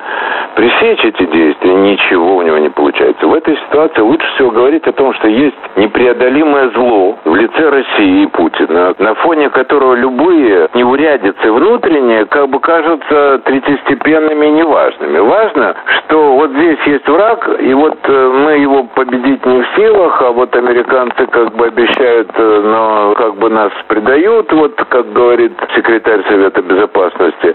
пресечь 0.54 1.04
эти 1.04 1.24
действия, 1.26 1.74
ничего 1.74 2.36
у 2.36 2.42
него 2.42 2.58
не 2.58 2.70
получается. 2.70 3.26
В 3.26 3.34
этой 3.34 3.56
ситуации 3.56 4.00
лучше 4.00 4.26
всего 4.34 4.50
говорить 4.50 4.86
о 4.86 4.92
том, 4.92 5.12
что 5.14 5.28
есть 5.28 5.56
непреодолимое 5.76 6.70
зло 6.70 7.18
в 7.24 7.36
лице 7.36 7.68
России 7.68 8.22
и 8.22 8.26
Путина, 8.26 8.94
на 8.98 9.14
фоне 9.16 9.50
которого 9.50 9.94
любые 9.94 10.68
неурядицы 10.74 11.52
внутренние 11.52 12.24
как 12.26 12.48
бы 12.48 12.60
кажутся 12.60 13.40
третьестепенными 13.44 14.46
и 14.46 14.50
неважными. 14.50 15.18
Важно, 15.18 15.76
что 15.98 16.34
вот 16.34 16.50
здесь 16.52 16.78
есть 16.86 17.08
враг, 17.08 17.48
и 17.60 17.74
вот 17.74 17.98
э, 18.04 18.42
мы 18.44 18.52
его 18.52 18.84
победить 18.84 19.44
не 19.44 19.62
в 19.62 19.66
силах, 19.76 20.22
а 20.22 20.30
вот 20.30 20.56
американцы 20.56 21.26
как 21.26 21.54
бы 21.54 21.66
обещают, 21.66 22.30
э, 22.34 22.60
но 22.64 23.14
как 23.14 23.36
бы 23.36 23.50
нас 23.50 23.72
предают, 23.98 24.52
вот 24.52 24.74
как 24.88 25.12
говорит 25.12 25.52
секретарь 25.74 26.22
Совета 26.28 26.62
Безопасности 26.62 27.54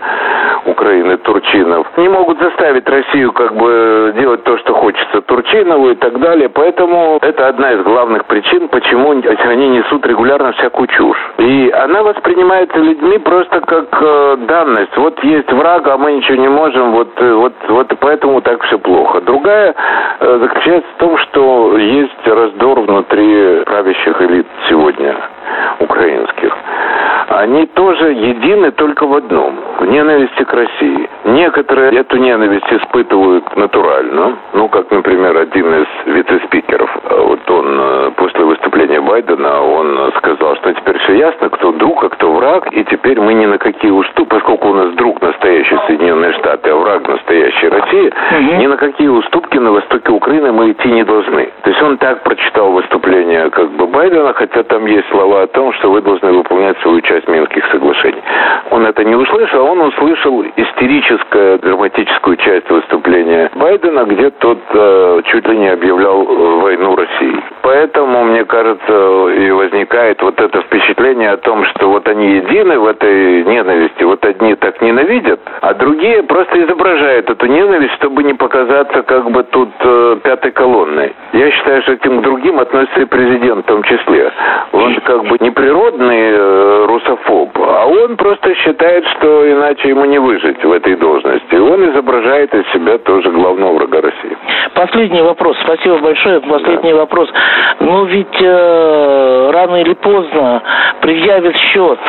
Украины 0.65 1.17
Турчинов. 1.17 1.87
Не 1.97 2.09
могут 2.09 2.39
заставить 2.39 2.87
Россию 2.87 3.31
как 3.31 3.55
бы 3.55 4.13
делать 4.17 4.43
то, 4.43 4.57
что 4.57 4.73
хочется 4.73 5.21
Турчинову 5.21 5.91
и 5.91 5.95
так 5.95 6.19
далее. 6.19 6.49
Поэтому 6.49 7.19
это 7.21 7.47
одна 7.47 7.73
из 7.73 7.83
главных 7.83 8.25
причин, 8.25 8.67
почему 8.67 9.11
они 9.11 9.69
несут 9.69 10.05
регулярно 10.05 10.51
всякую 10.53 10.87
чушь. 10.87 11.31
И 11.37 11.71
она 11.71 12.03
воспринимается 12.03 12.77
людьми 12.77 13.17
просто 13.19 13.61
как 13.61 13.87
э, 14.01 14.37
данность. 14.47 14.95
Вот 14.97 15.23
есть 15.23 15.51
враг, 15.51 15.87
а 15.87 15.97
мы 15.97 16.13
ничего 16.13 16.35
не 16.35 16.49
можем, 16.49 16.91
вот, 16.91 17.09
э, 17.17 17.33
вот, 17.33 17.53
вот 17.67 17.93
поэтому 17.99 18.41
так 18.41 18.61
все 18.63 18.77
плохо. 18.79 19.21
Другая 19.21 19.73
э, 20.19 20.39
заключается 20.41 20.89
в 20.95 20.99
том, 20.99 21.17
что 21.17 21.77
есть 21.77 22.27
раздор 22.27 22.81
внутри 22.81 23.63
правящих 23.65 24.21
элит 24.21 24.47
сегодня 24.67 25.15
украинских, 26.03 26.55
они 27.29 27.65
тоже 27.67 28.11
едины 28.11 28.71
только 28.71 29.05
в 29.05 29.15
одном– 29.15 29.59
в 29.79 29.85
ненависти 29.85 30.43
к 30.43 30.53
России. 30.53 31.09
Некоторые 31.25 31.93
эту 31.93 32.17
ненависть 32.17 32.71
испытывают 32.71 33.55
натурально, 33.55 34.37
ну, 34.53 34.67
как, 34.69 34.91
например, 34.91 35.37
один 35.37 35.73
из 35.81 35.87
вице-спикеров. 36.05 36.92
Он 37.63 37.79
э, 37.79 38.11
после 38.17 38.43
выступления 38.43 38.99
Байдена, 38.99 39.61
он 39.61 40.11
сказал, 40.17 40.57
что 40.57 40.73
теперь 40.73 40.97
все 40.99 41.13
ясно, 41.13 41.49
кто 41.49 41.71
друг, 41.71 42.03
а 42.03 42.09
кто 42.09 42.33
враг, 42.33 42.67
и 42.73 42.83
теперь 42.83 43.21
мы 43.21 43.33
ни 43.33 43.45
на 43.45 43.57
какие 43.57 43.91
уступки, 43.91 44.33
поскольку 44.33 44.69
у 44.69 44.73
нас 44.73 44.93
друг 44.95 45.21
настоящий 45.21 45.77
Соединенные 45.87 46.33
Штаты, 46.33 46.71
а 46.71 46.75
враг 46.75 47.07
настоящий 47.07 47.69
Россия, 47.69 48.11
угу. 48.11 48.61
ни 48.61 48.67
на 48.67 48.75
какие 48.75 49.07
уступки 49.07 49.57
на 49.57 49.71
востоке 49.71 50.11
Украины 50.11 50.51
мы 50.51 50.71
идти 50.71 50.89
не 50.89 51.03
должны. 51.03 51.49
То 51.63 51.69
есть 51.69 51.81
он 51.81 51.97
так 51.97 52.23
прочитал 52.23 52.71
выступление 52.71 53.49
как 53.49 53.71
бы 53.71 53.87
Байдена, 53.87 54.33
хотя 54.33 54.63
там 54.63 54.85
есть 54.85 55.07
слова 55.09 55.43
о 55.43 55.47
том, 55.47 55.71
что 55.73 55.89
вы 55.89 56.01
должны 56.01 56.33
выполнять 56.33 56.77
свою 56.81 56.99
часть 56.99 57.29
Минских 57.29 57.65
соглашений. 57.71 58.21
Он 58.71 58.85
это 58.85 59.05
не 59.05 59.15
услышал, 59.15 59.65
а 59.65 59.71
он 59.71 59.79
услышал 59.81 60.43
истерическую, 60.57 61.59
драматическую 61.59 62.35
часть 62.37 62.69
выступления 62.69 63.49
Байдена, 63.55 64.03
где 64.03 64.31
тот 64.31 64.59
э, 64.73 65.21
чуть 65.27 65.47
ли 65.47 65.57
не 65.57 65.69
объявлял 65.69 66.25
войну 66.59 66.95
России. 66.95 67.52
Поэтому, 67.63 68.25
мне 68.25 68.43
кажется, 68.43 69.29
и 69.29 69.49
возникает 69.51 70.21
вот 70.21 70.37
это 70.37 70.61
впечатление 70.63 71.31
о 71.31 71.37
том, 71.37 71.63
что 71.67 71.91
вот 71.91 72.05
они 72.09 72.35
едины 72.35 72.77
в 72.77 72.85
этой 72.85 73.45
ненависти, 73.45 74.03
вот 74.03 74.25
одни 74.25 74.53
так 74.55 74.81
ненавидят, 74.81 75.39
а 75.61 75.73
другие 75.73 76.23
просто 76.23 76.61
изображают 76.61 77.29
эту 77.29 77.45
ненависть, 77.45 77.93
чтобы 77.93 78.25
не 78.25 78.33
показаться 78.33 79.01
как 79.03 79.31
бы 79.31 79.43
тут 79.45 79.69
э, 79.79 80.17
пятой 80.23 80.51
колонной. 80.51 81.15
Я 81.31 81.51
считаю, 81.51 81.81
что 81.83 81.93
этим 81.93 82.19
к 82.19 82.23
другим 82.23 82.59
относится 82.59 82.99
и 82.99 83.05
президент 83.05 83.63
в 83.63 83.67
том 83.67 83.81
числе. 83.83 84.33
Он 84.73 84.95
как 85.05 85.23
бы 85.23 85.37
неприродный 85.39 86.31
э, 86.33 86.85
русофоб, 86.85 87.57
а 87.59 87.85
он 87.85 88.17
просто 88.17 88.55
считает, 88.55 89.05
что 89.15 89.49
иначе 89.49 89.87
ему 89.87 90.03
не 90.03 90.19
выжить 90.19 90.61
в 90.61 90.71
этой 90.71 90.97
должности. 90.97 91.55
Он 91.55 91.89
изображает 91.91 92.53
из 92.53 92.69
себя 92.73 92.97
тоже 92.97 93.31
главного 93.31 93.75
врага 93.75 94.01
России. 94.01 94.37
Последний 94.73 95.21
вопрос. 95.21 95.55
Спасибо 95.63 95.99
большое. 95.99 96.41
Последний 96.41 96.91
да. 96.91 96.97
вопрос. 96.97 97.29
Ну 97.79 98.05
ведь 98.05 98.41
э, 98.41 99.51
рано 99.51 99.77
или 99.77 99.93
поздно 99.93 100.61
предъявят 101.01 101.55
счет 101.55 101.99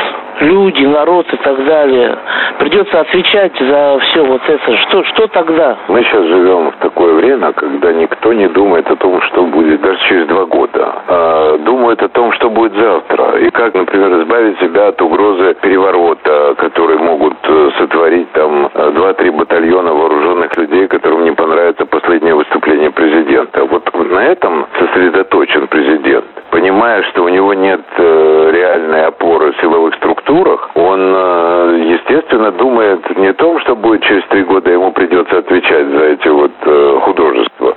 люди, 0.40 0.84
народ 0.84 1.26
и 1.32 1.36
так 1.36 1.64
далее. 1.64 2.16
Придется 2.58 3.00
отвечать 3.00 3.52
за 3.58 3.98
все 4.00 4.24
вот 4.24 4.42
это. 4.46 4.76
Что, 4.78 5.04
что 5.04 5.26
тогда? 5.28 5.76
Мы 5.88 6.02
сейчас 6.02 6.24
живем 6.24 6.70
в 6.70 6.76
такое 6.76 7.14
время, 7.14 7.52
когда 7.52 7.92
никто 7.92 8.32
не 8.32 8.48
думает 8.48 8.90
о 8.90 8.96
том, 8.96 9.20
что 9.22 9.44
будет 9.44 9.80
даже 9.80 9.98
через 10.08 10.26
два 10.26 10.44
года. 10.46 10.94
А 11.08 11.58
думает 11.58 12.02
о 12.02 12.08
том, 12.08 12.32
что 12.32 12.50
будет 12.50 12.74
завтра. 12.74 13.38
И 13.38 13.50
как, 13.50 13.74
например, 13.74 14.22
избавить 14.22 14.58
себя 14.60 14.88
от 14.88 15.00
угрозы 15.00 15.54
переворота, 15.60 16.54
которые 16.58 16.98
могут 16.98 17.36
э, 17.44 17.70
сотворить 17.78 18.30
там 18.32 18.70
два-три 18.94 19.30
батальона 19.30 19.92
вооруженных 19.92 20.56
людей, 20.56 20.86
которым 20.88 21.24
не 21.24 21.32
понравится 21.32 21.86
последнее 21.86 22.34
выступление 22.34 22.90
президента. 22.90 23.64
Вот 23.64 23.84
на 23.94 24.24
этом 24.24 24.66
сосредоточен 24.78 25.66
президент. 25.68 26.24
Понимая, 26.84 27.02
что 27.12 27.24
у 27.24 27.28
него 27.30 27.54
нет 27.54 27.80
э, 27.96 28.50
реальной 28.52 29.06
опоры 29.06 29.52
в 29.52 29.60
силовых 29.62 29.94
структурах, 29.94 30.68
он, 30.74 31.00
э, 31.00 31.96
естественно, 31.96 32.52
думает 32.52 33.00
не 33.16 33.28
о 33.28 33.32
том, 33.32 33.58
что 33.60 33.74
будет 33.74 34.02
через 34.02 34.22
три 34.26 34.44
года 34.44 34.70
ему 34.70 34.92
придется 34.92 35.38
отвечать 35.38 35.88
за 35.88 36.04
эти 36.04 36.28
вот 36.28 36.52
э, 36.60 36.98
художества. 37.04 37.74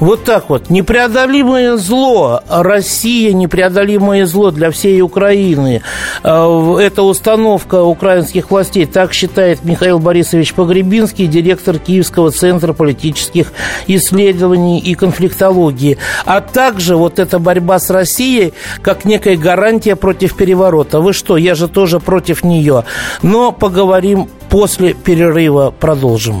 Вот 0.00 0.24
так 0.24 0.50
вот. 0.50 0.68
Непреодолимое 0.68 1.76
зло. 1.76 2.42
Россия 2.48 3.32
непреодолимое 3.32 4.26
зло 4.26 4.50
для 4.50 4.70
всей 4.70 5.00
Украины. 5.00 5.82
А, 6.22 6.78
это 6.78 7.02
установка 7.02 7.82
украинских 7.82 8.50
властей. 8.50 8.86
Так 8.86 9.14
считает 9.14 9.64
Михаил 9.64 9.98
Борисович 9.98 10.52
Погребинский, 10.54 11.26
директор 11.26 11.78
Киевского 11.78 12.30
центра 12.30 12.72
политических 12.72 13.52
исследований 13.86 14.78
и 14.80 14.94
конфликтологии. 14.94 15.96
А 16.26 16.40
также 16.40 16.96
вот 16.96 17.18
эта 17.18 17.38
борьба 17.38 17.78
с 17.78 17.88
Россией 17.88 18.52
как 18.82 19.04
некая 19.04 19.36
гарантия 19.36 19.96
против 19.96 20.36
переворота. 20.36 21.00
Вы 21.00 21.14
что, 21.14 21.36
я 21.36 21.54
же 21.54 21.68
тоже 21.68 22.00
против 22.00 22.44
нее. 22.44 22.84
Но 23.22 23.50
поговорим 23.52 24.28
после 24.50 24.92
перерыва. 24.92 25.72
Продолжим. 25.78 26.40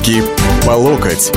Руки 0.00 0.22
по 0.64 0.70
локоть. 0.70 1.30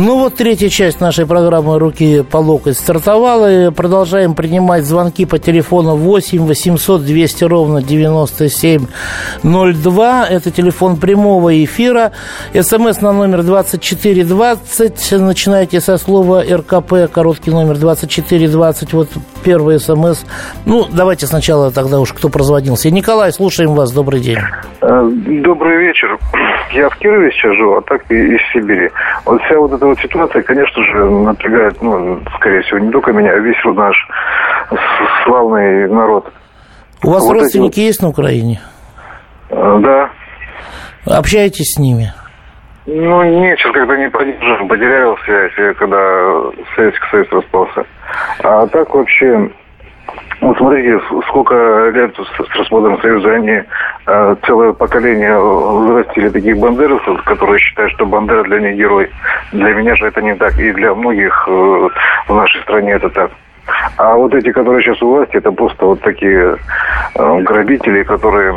Ну 0.00 0.20
вот 0.20 0.36
третья 0.36 0.68
часть 0.68 1.00
нашей 1.00 1.26
программы 1.26 1.80
«Руки 1.80 2.22
по 2.22 2.36
локоть» 2.36 2.78
стартовала. 2.78 3.66
И 3.66 3.72
продолжаем 3.72 4.36
принимать 4.36 4.84
звонки 4.84 5.24
по 5.24 5.40
телефону 5.40 5.96
8 5.96 6.46
800 6.46 7.04
200 7.04 7.42
ровно 7.42 7.82
9702. 7.82 10.26
Это 10.28 10.52
телефон 10.52 10.98
прямого 10.98 11.64
эфира. 11.64 12.12
СМС 12.54 13.00
на 13.00 13.12
номер 13.12 13.42
2420. 13.42 15.12
Начинайте 15.18 15.80
со 15.80 15.98
слова 15.98 16.44
РКП, 16.48 17.10
короткий 17.12 17.50
номер 17.50 17.76
2420. 17.78 18.92
Вот 18.92 19.08
первый 19.42 19.80
СМС. 19.80 20.20
Ну, 20.64 20.86
давайте 20.92 21.26
сначала 21.26 21.72
тогда 21.72 21.98
уж 21.98 22.12
кто 22.12 22.28
прозвонился. 22.28 22.88
Николай, 22.92 23.32
слушаем 23.32 23.74
вас. 23.74 23.90
Добрый 23.90 24.20
день. 24.20 24.38
Э, 24.80 25.10
добрый 25.10 25.86
вечер. 25.86 26.18
Я 26.72 26.88
в 26.88 26.96
Кирове 26.98 27.30
сейчас 27.32 27.56
живу, 27.56 27.76
а 27.76 27.82
так 27.82 28.10
и 28.10 28.14
из 28.14 28.40
Сибири. 28.52 28.90
Вот 29.24 29.42
вся 29.42 29.58
вот 29.58 29.72
эта 29.72 29.86
вот 29.86 29.98
ситуация, 29.98 30.42
конечно 30.42 30.82
же, 30.84 31.04
напрягает, 31.04 31.82
ну, 31.82 32.20
скорее 32.36 32.62
всего, 32.62 32.78
не 32.78 32.90
только 32.90 33.12
меня, 33.12 33.32
а 33.32 33.38
весь 33.38 33.62
вот 33.64 33.76
наш 33.76 33.96
славный 35.24 35.88
народ. 35.88 36.32
У 37.02 37.10
вас 37.10 37.24
вот 37.24 37.34
родственники 37.34 37.80
эти... 37.80 37.86
есть 37.86 38.02
на 38.02 38.08
Украине? 38.08 38.60
Э, 39.50 39.78
да. 39.80 40.10
Общаетесь 41.06 41.74
с 41.74 41.78
ними? 41.78 42.12
Ну, 42.86 43.22
нет, 43.22 43.58
сейчас 43.58 43.72
когда 43.72 43.96
не 43.96 44.08
поддерживаю, 44.08 44.68
потерял 44.68 45.18
связь, 45.24 45.76
когда 45.76 45.96
Советский 46.74 47.06
Союз 47.10 47.28
распался. 47.30 47.84
А 48.42 48.66
так 48.68 48.94
вообще, 48.94 49.50
вот 50.40 50.56
смотрите, 50.56 51.00
сколько 51.28 51.90
лет 51.92 52.14
с 52.16 52.56
распадом 52.56 53.00
Союза 53.00 53.34
они 53.34 53.60
э, 54.06 54.36
целое 54.46 54.72
поколение 54.72 55.38
взрастили 55.38 56.28
таких 56.28 56.58
бандеровцев, 56.58 57.22
которые 57.24 57.58
считают, 57.58 57.92
что 57.92 58.06
Бандера 58.06 58.44
для 58.44 58.60
них 58.60 58.76
герой. 58.76 59.10
Для 59.52 59.74
меня 59.74 59.96
же 59.96 60.06
это 60.06 60.22
не 60.22 60.34
так, 60.36 60.58
и 60.58 60.72
для 60.72 60.94
многих 60.94 61.44
э, 61.48 61.88
в 62.28 62.34
нашей 62.34 62.62
стране 62.62 62.92
это 62.92 63.08
так. 63.10 63.30
А 63.96 64.14
вот 64.14 64.32
эти, 64.34 64.52
которые 64.52 64.82
сейчас 64.82 65.02
у 65.02 65.08
власти, 65.08 65.36
это 65.36 65.50
просто 65.50 65.84
вот 65.86 66.00
такие 66.02 66.56
э, 67.14 67.40
грабители, 67.40 68.04
которые 68.04 68.54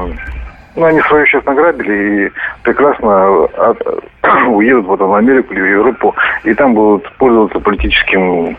ну, 0.75 0.85
они 0.85 1.01
свою 1.01 1.25
сейчас 1.25 1.43
награбили 1.45 2.27
и 2.27 2.31
прекрасно 2.63 3.45
от, 3.45 3.81
уедут 4.49 4.87
потом 4.87 5.09
в 5.09 5.15
Америку 5.15 5.53
или 5.53 5.61
в 5.61 5.71
Европу, 5.71 6.15
и 6.43 6.53
там 6.53 6.73
будут 6.73 7.11
пользоваться 7.13 7.59
политическим 7.59 8.55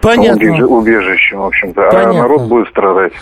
Понятно. 0.00 0.66
убежищем, 0.66 1.40
в 1.40 1.46
общем-то, 1.46 1.88
а 1.88 1.90
Понятно. 1.90 2.10
а 2.10 2.22
народ 2.22 2.42
будет 2.42 2.68
страдать. 2.68 3.12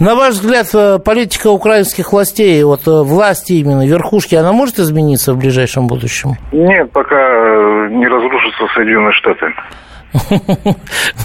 На 0.00 0.14
ваш 0.14 0.34
взгляд, 0.34 0.66
э, 0.74 0.98
политика 0.98 1.48
украинских 1.48 2.12
властей, 2.12 2.62
вот 2.64 2.86
э, 2.86 3.02
власти 3.02 3.54
именно, 3.54 3.86
верхушки, 3.86 4.34
она 4.34 4.52
может 4.52 4.78
измениться 4.78 5.34
в 5.34 5.38
ближайшем 5.38 5.86
будущем? 5.86 6.34
Нет, 6.52 6.90
пока 6.90 7.16
э, 7.16 7.88
не 7.90 8.06
разрушатся 8.06 8.66
Соединенные 8.74 9.12
Штаты. 9.12 9.46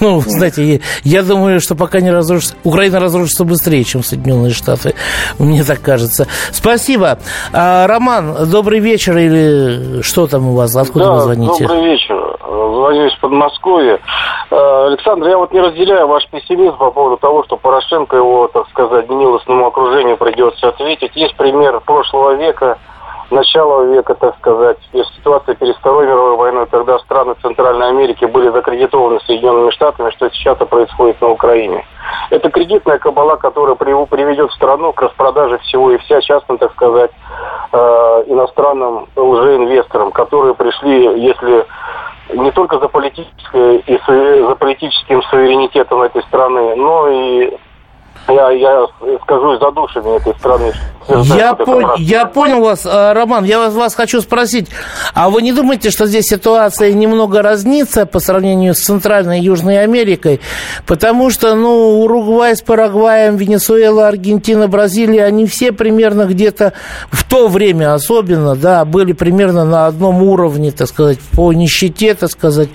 Ну, 0.01 0.19
знаете, 0.21 0.81
я 1.03 1.23
думаю, 1.23 1.59
что 1.59 1.75
пока 1.75 2.01
не 2.01 2.11
разрушится... 2.11 2.55
Украина 2.63 2.99
разрушится 2.99 3.43
быстрее, 3.43 3.83
чем 3.83 4.03
Соединенные 4.03 4.51
Штаты. 4.51 4.95
Мне 5.39 5.63
так 5.63 5.81
кажется. 5.81 6.27
Спасибо. 6.51 7.19
А, 7.53 7.87
Роман, 7.87 8.49
добрый 8.49 8.79
вечер 8.79 9.17
или 9.17 10.01
что 10.01 10.27
там 10.27 10.47
у 10.47 10.53
вас? 10.53 10.75
Откуда 10.75 11.05
да, 11.05 11.11
вы 11.13 11.19
звоните? 11.21 11.67
добрый 11.67 11.91
вечер. 11.91 12.30
Звоню 12.91 13.07
из 13.07 13.15
Подмосковья. 13.15 13.99
А, 14.49 14.87
Александр, 14.87 15.29
я 15.29 15.37
вот 15.37 15.53
не 15.53 15.61
разделяю 15.61 16.07
ваш 16.07 16.27
пессимизм 16.27 16.77
по 16.77 16.91
поводу 16.91 17.17
того, 17.17 17.43
что 17.45 17.55
Порошенко 17.55 18.17
его, 18.17 18.49
так 18.49 18.67
сказать, 18.69 19.07
гнилостному 19.07 19.67
окружению 19.67 20.17
придется 20.17 20.67
ответить. 20.67 21.15
Есть 21.15 21.35
пример 21.37 21.79
прошлого 21.81 22.35
века– 22.35 22.77
начала 23.31 23.83
века, 23.85 24.13
так 24.15 24.35
сказать, 24.37 24.77
ситуация 25.17 25.55
перед 25.55 25.75
Второй 25.77 26.05
мировой 26.05 26.37
войной, 26.37 26.67
когда 26.67 26.99
страны 26.99 27.35
Центральной 27.41 27.89
Америки 27.89 28.25
были 28.25 28.49
закредитованы 28.49 29.19
Соединенными 29.21 29.71
Штатами, 29.71 30.11
что 30.11 30.29
сейчас 30.29 30.57
происходит 30.57 31.21
на 31.21 31.29
Украине. 31.29 31.85
Это 32.29 32.49
кредитная 32.49 32.97
кабала, 32.97 33.35
которая 33.37 33.75
приведет 33.75 34.51
страну 34.51 34.93
к 34.93 35.01
распродаже 35.01 35.57
всего 35.59 35.91
и 35.91 35.97
вся, 35.97 36.21
частно, 36.21 36.57
так 36.57 36.71
сказать, 36.73 37.11
э, 37.71 38.23
иностранным 38.27 39.07
лжеинвесторам, 39.15 40.11
которые 40.11 40.53
пришли, 40.53 41.21
если 41.21 41.65
не 42.33 42.51
только 42.51 42.79
за, 42.79 42.87
политическое 42.87 43.77
и 43.77 43.99
за 44.07 44.55
политическим 44.55 45.21
суверенитетом 45.23 46.01
этой 46.01 46.23
страны, 46.23 46.75
но 46.75 47.07
и 47.09 47.53
я, 48.27 48.51
я 48.51 48.87
скажу, 49.23 49.57
задушенный 49.57 50.17
этой 50.17 50.33
страны. 50.35 50.71
Я, 51.07 51.53
по, 51.53 51.95
я 51.97 52.25
понял 52.25 52.61
вас, 52.61 52.85
э, 52.85 53.13
Роман. 53.13 53.43
Я 53.43 53.59
вас, 53.59 53.73
вас 53.73 53.95
хочу 53.95 54.21
спросить, 54.21 54.67
а 55.13 55.29
вы 55.29 55.41
не 55.41 55.51
думаете, 55.51 55.89
что 55.89 56.05
здесь 56.05 56.25
ситуация 56.25 56.93
немного 56.93 57.41
разнится 57.41 58.05
по 58.05 58.19
сравнению 58.19 58.75
с 58.75 58.79
Центральной 58.79 59.39
и 59.39 59.43
Южной 59.43 59.83
Америкой? 59.83 60.41
Потому 60.85 61.29
что, 61.29 61.55
ну, 61.55 62.01
Уругвай 62.01 62.55
с 62.55 62.61
Парагваем, 62.61 63.35
Венесуэла, 63.35 64.07
Аргентина, 64.07 64.67
Бразилия, 64.67 65.25
они 65.25 65.45
все 65.45 65.71
примерно 65.71 66.25
где-то 66.25 66.73
в 67.11 67.23
то 67.23 67.47
время 67.47 67.93
особенно, 67.93 68.55
да, 68.55 68.85
были 68.85 69.13
примерно 69.13 69.65
на 69.65 69.87
одном 69.87 70.21
уровне, 70.23 70.71
так 70.71 70.87
сказать, 70.87 71.19
по 71.19 71.53
нищете, 71.53 72.13
так 72.13 72.31
сказать, 72.31 72.69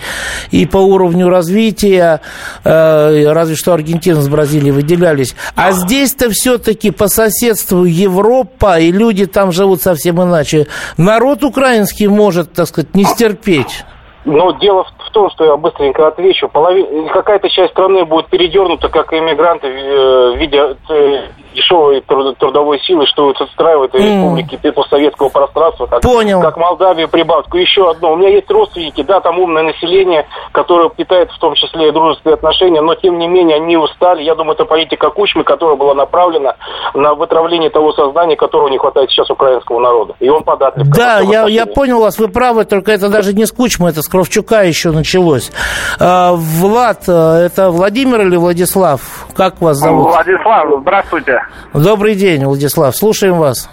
и 0.51 0.67
по 0.67 0.79
уровню 0.79 1.29
развития, 1.29 2.21
э, 2.65 3.33
разве 3.33 3.57
что 3.57 3.73
Аргентина 3.73 4.21
с 4.21 4.29
Бразилией 4.29 4.73
выделялись. 4.73 5.35
А 5.55 5.73
здесь-то 5.73 6.31
все-таки 6.31 6.91
по 6.91 7.09
соседству 7.09 7.85
Европа, 8.27 8.79
и 8.79 8.91
люди 8.91 9.27
там 9.27 9.53
живут 9.53 9.81
совсем 9.83 10.23
иначе. 10.23 10.67
Народ 10.97 11.45
украинский 11.45 12.09
может, 12.09 12.53
так 12.53 12.67
сказать, 12.67 12.95
не 12.95 13.05
стерпеть. 13.05 13.85
Но 14.25 14.51
дело 14.53 14.85
в 14.85 15.11
том, 15.13 15.31
что 15.31 15.45
я 15.45 15.57
быстренько 15.57 16.09
отвечу. 16.09 16.49
Половина, 16.49 17.09
какая-то 17.11 17.49
часть 17.49 17.73
страны 17.73 18.05
будет 18.05 18.27
передернута, 18.27 18.89
как 18.89 19.13
иммигранты 19.13 19.69
э, 19.69 20.33
в 20.33 20.37
виде 20.37 20.77
э, 20.89 21.29
дешевой 21.55 22.01
трудовой 22.01 22.81
силы, 22.81 23.07
что 23.07 23.31
отстраивает 23.31 23.95
mm. 23.95 23.99
республики 23.99 24.57
постсоветского 24.73 25.29
пространства, 25.29 25.87
как, 25.87 26.03
Понял. 26.03 26.41
как 26.43 26.57
Молдавию, 26.57 27.09
Прибалтику. 27.09 27.57
Еще 27.57 27.89
одно. 27.89 28.15
У 28.15 28.17
меня 28.17 28.31
есть 28.31 28.51
родственники, 28.51 29.03
да, 29.03 29.21
там 29.21 29.39
умное 29.39 29.63
население, 29.63 30.27
которое 30.57 30.89
питает 30.89 31.31
в 31.31 31.39
том 31.39 31.55
числе 31.55 31.89
и 31.89 31.93
дружеские 31.93 32.33
отношения, 32.33 32.81
но 32.81 32.95
тем 32.95 33.19
не 33.19 33.29
менее 33.29 33.57
они 33.57 33.77
устали. 33.77 34.23
Я 34.23 34.35
думаю, 34.35 34.55
это 34.55 34.65
политика 34.65 35.11
Кучмы, 35.11 35.45
которая 35.45 35.77
была 35.77 35.95
направлена 35.95 36.55
на 36.95 37.15
вытравление 37.15 37.69
того 37.69 37.93
сознания, 37.93 38.37
которого 38.37 38.69
не 38.69 38.79
хватает 38.79 39.11
сейчас 39.11 39.29
украинского 39.29 39.81
народа. 39.81 40.15
И 40.19 40.31
он 40.31 40.43
податлив. 40.45 40.87
Да, 40.89 41.21
я, 41.21 41.47
я 41.47 41.67
понял 41.67 42.01
вас, 42.01 42.19
вы 42.19 42.29
правы, 42.29 42.65
только 42.65 42.91
это 42.91 43.11
даже 43.11 43.35
не 43.35 43.45
с 43.45 43.53
Кучмы, 43.53 43.91
это 43.91 44.01
с 44.01 44.09
Кровчука 44.09 44.63
еще 44.63 44.93
началось. 44.93 45.53
А, 46.01 46.33
Влад, 46.33 47.03
э, 47.07 47.13
это 47.13 47.71
Владимир 47.71 48.23
или 48.23 48.37
Владислав? 48.37 49.27
Как 49.37 49.61
вас 49.61 49.77
зовут? 49.77 50.07
Владислав, 50.07 50.81
здравствуйте. 50.81 51.43
Добрый 51.75 52.15
день, 52.15 52.47
Владислав. 52.47 52.97
Слушаем 52.97 53.35
вас. 53.35 53.69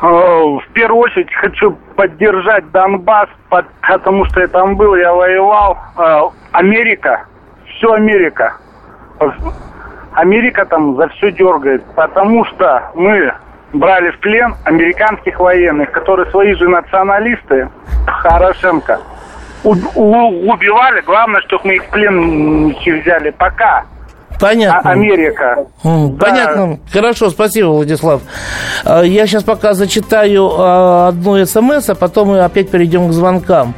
В 0.00 0.62
первую 0.72 1.02
очередь 1.02 1.32
хочу 1.34 1.72
поддержать 1.96 2.70
Донбасс, 2.70 3.28
потому 3.48 4.24
что 4.26 4.40
я 4.40 4.48
там 4.48 4.76
был, 4.76 4.94
я 4.94 5.12
воевал. 5.12 5.78
Э, 5.98 6.22
Америка, 6.52 7.26
все 7.66 7.92
Америка. 7.92 8.56
Америка 10.14 10.64
там 10.66 10.96
за 10.96 11.08
все 11.08 11.30
дергает, 11.32 11.84
потому 11.94 12.44
что 12.46 12.90
мы 12.94 13.32
брали 13.72 14.10
в 14.10 14.18
плен 14.20 14.54
американских 14.64 15.38
военных, 15.38 15.90
которые 15.92 16.30
свои 16.30 16.54
же 16.54 16.68
националисты, 16.68 17.68
Порошенко, 18.22 19.00
убивали. 19.62 21.00
Главное, 21.02 21.40
чтобы 21.42 21.68
мы 21.68 21.76
их 21.76 21.84
в 21.84 21.90
плен 21.90 22.66
не 22.68 22.92
взяли. 22.92 23.30
Пока 23.30 23.84
Понятно. 24.40 24.90
Америка. 24.90 25.66
Понятно. 25.82 26.78
Да. 26.78 26.78
Хорошо, 26.90 27.30
спасибо, 27.30 27.68
Владислав. 27.68 28.22
А, 28.84 29.02
я 29.02 29.26
сейчас 29.26 29.44
пока 29.44 29.74
зачитаю 29.74 30.50
а, 30.56 31.08
одну 31.08 31.44
смс, 31.44 31.90
а 31.90 31.94
потом 31.94 32.28
мы 32.28 32.40
опять 32.40 32.70
перейдем 32.70 33.08
к 33.08 33.12
звонкам. 33.12 33.74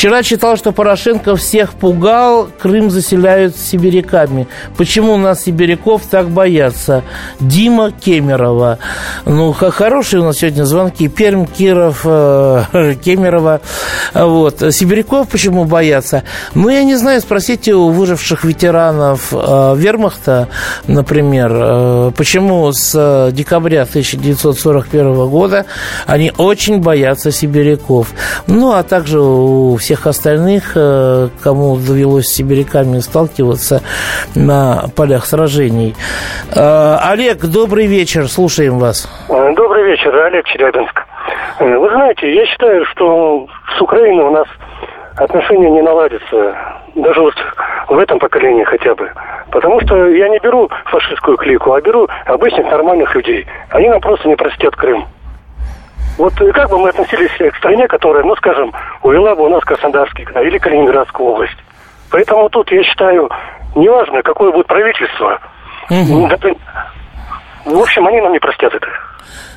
Вчера 0.00 0.22
читал, 0.22 0.56
что 0.56 0.72
Порошенко 0.72 1.36
всех 1.36 1.74
пугал, 1.74 2.48
Крым 2.58 2.90
заселяют 2.90 3.54
сибиряками. 3.54 4.48
Почему 4.78 5.12
у 5.12 5.16
нас 5.18 5.42
сибиряков 5.42 6.06
так 6.10 6.30
боятся? 6.30 7.04
Дима 7.38 7.90
Кемерова. 7.92 8.78
Ну, 9.26 9.52
хорошие 9.52 10.22
у 10.22 10.24
нас 10.24 10.38
сегодня 10.38 10.64
звонки. 10.64 11.06
Перм, 11.08 11.44
Киров, 11.44 12.00
э, 12.06 12.94
Кемерова. 13.04 13.60
Вот. 14.14 14.62
Сибиряков 14.70 15.28
почему 15.28 15.66
боятся? 15.66 16.22
Ну, 16.54 16.70
я 16.70 16.82
не 16.82 16.96
знаю, 16.96 17.20
спросите 17.20 17.74
у 17.74 17.90
выживших 17.90 18.44
ветеранов 18.44 19.28
э, 19.32 19.74
вермахта, 19.76 20.48
например, 20.86 21.52
э, 21.52 22.12
почему 22.16 22.72
с 22.72 23.30
декабря 23.32 23.82
1941 23.82 25.28
года 25.28 25.66
они 26.06 26.32
очень 26.38 26.78
боятся 26.78 27.30
сибиряков. 27.30 28.14
Ну, 28.46 28.72
а 28.72 28.82
также 28.82 29.20
у 29.20 29.76
всех 29.76 29.89
остальных, 30.06 30.72
э, 30.76 31.28
кому 31.42 31.76
довелось 31.76 32.26
с 32.26 32.34
сибиряками 32.34 32.98
сталкиваться 33.00 33.82
на 34.34 34.84
полях 34.96 35.26
сражений. 35.26 35.94
Олег, 36.54 37.44
добрый 37.44 37.86
вечер, 37.86 38.28
слушаем 38.28 38.78
вас. 38.78 39.08
Добрый 39.28 39.84
вечер, 39.84 40.14
Олег 40.14 40.46
Челябинск. 40.46 41.04
Э, 41.60 41.76
Вы 41.76 41.90
знаете, 41.90 42.34
я 42.34 42.46
считаю, 42.46 42.84
что 42.86 43.46
с 43.76 43.80
Украиной 43.80 44.24
у 44.24 44.30
нас 44.30 44.46
отношения 45.16 45.70
не 45.70 45.82
наладятся. 45.82 46.56
Даже 46.94 47.20
вот 47.20 47.34
в 47.88 47.98
этом 47.98 48.18
поколении 48.18 48.64
хотя 48.64 48.94
бы. 48.94 49.10
Потому 49.50 49.80
что 49.82 50.08
я 50.08 50.28
не 50.28 50.38
беру 50.38 50.68
фашистскую 50.86 51.36
клику, 51.36 51.72
а 51.72 51.80
беру 51.80 52.08
обычных 52.26 52.66
нормальных 52.70 53.14
людей. 53.14 53.46
Они 53.70 53.88
нам 53.88 54.00
просто 54.00 54.28
не 54.28 54.36
простят 54.36 54.74
Крым. 54.76 55.04
Вот 56.20 56.38
э, 56.38 56.52
как 56.52 56.68
бы 56.68 56.78
мы 56.78 56.90
относились 56.90 57.30
к 57.30 57.56
стране, 57.56 57.88
которая, 57.88 58.22
ну, 58.22 58.36
скажем, 58.36 58.74
увела 59.02 59.34
бы 59.34 59.46
у 59.46 59.48
нас 59.48 59.64
Краснодарский 59.64 60.26
край 60.26 60.48
или 60.48 60.58
Калининградскую 60.58 61.30
область. 61.30 61.56
Поэтому 62.10 62.50
тут, 62.50 62.70
я 62.70 62.82
считаю, 62.82 63.30
неважно, 63.74 64.22
какое 64.22 64.52
будет 64.52 64.66
правительство. 64.66 65.38
Это- 65.88 66.54
В 67.64 67.78
общем, 67.78 68.06
они 68.06 68.20
нам 68.20 68.32
не 68.34 68.38
простят 68.38 68.74
это. 68.74 68.86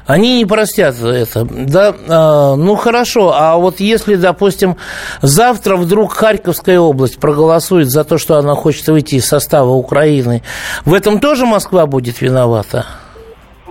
Они 0.08 0.38
не 0.38 0.46
простят 0.46 0.96
это. 1.02 1.46
Да, 1.50 1.94
а, 2.10 2.56
ну 2.56 2.76
хорошо, 2.76 3.34
а 3.36 3.58
вот 3.58 3.82
если, 3.82 4.16
допустим, 4.16 4.78
завтра 5.22 5.76
вдруг 5.76 6.14
Харьковская 6.14 6.80
область 6.80 7.20
проголосует 7.20 7.90
за 7.90 8.06
то, 8.06 8.18
что 8.18 8.38
она 8.38 8.56
хочет 8.56 8.88
выйти 8.88 9.16
из 9.16 9.28
состава 9.28 9.72
Украины, 9.72 10.44
в 10.86 10.94
этом 10.94 11.20
тоже 11.20 11.46
Москва 11.46 11.88
будет 11.88 12.22
виновата? 12.22 12.86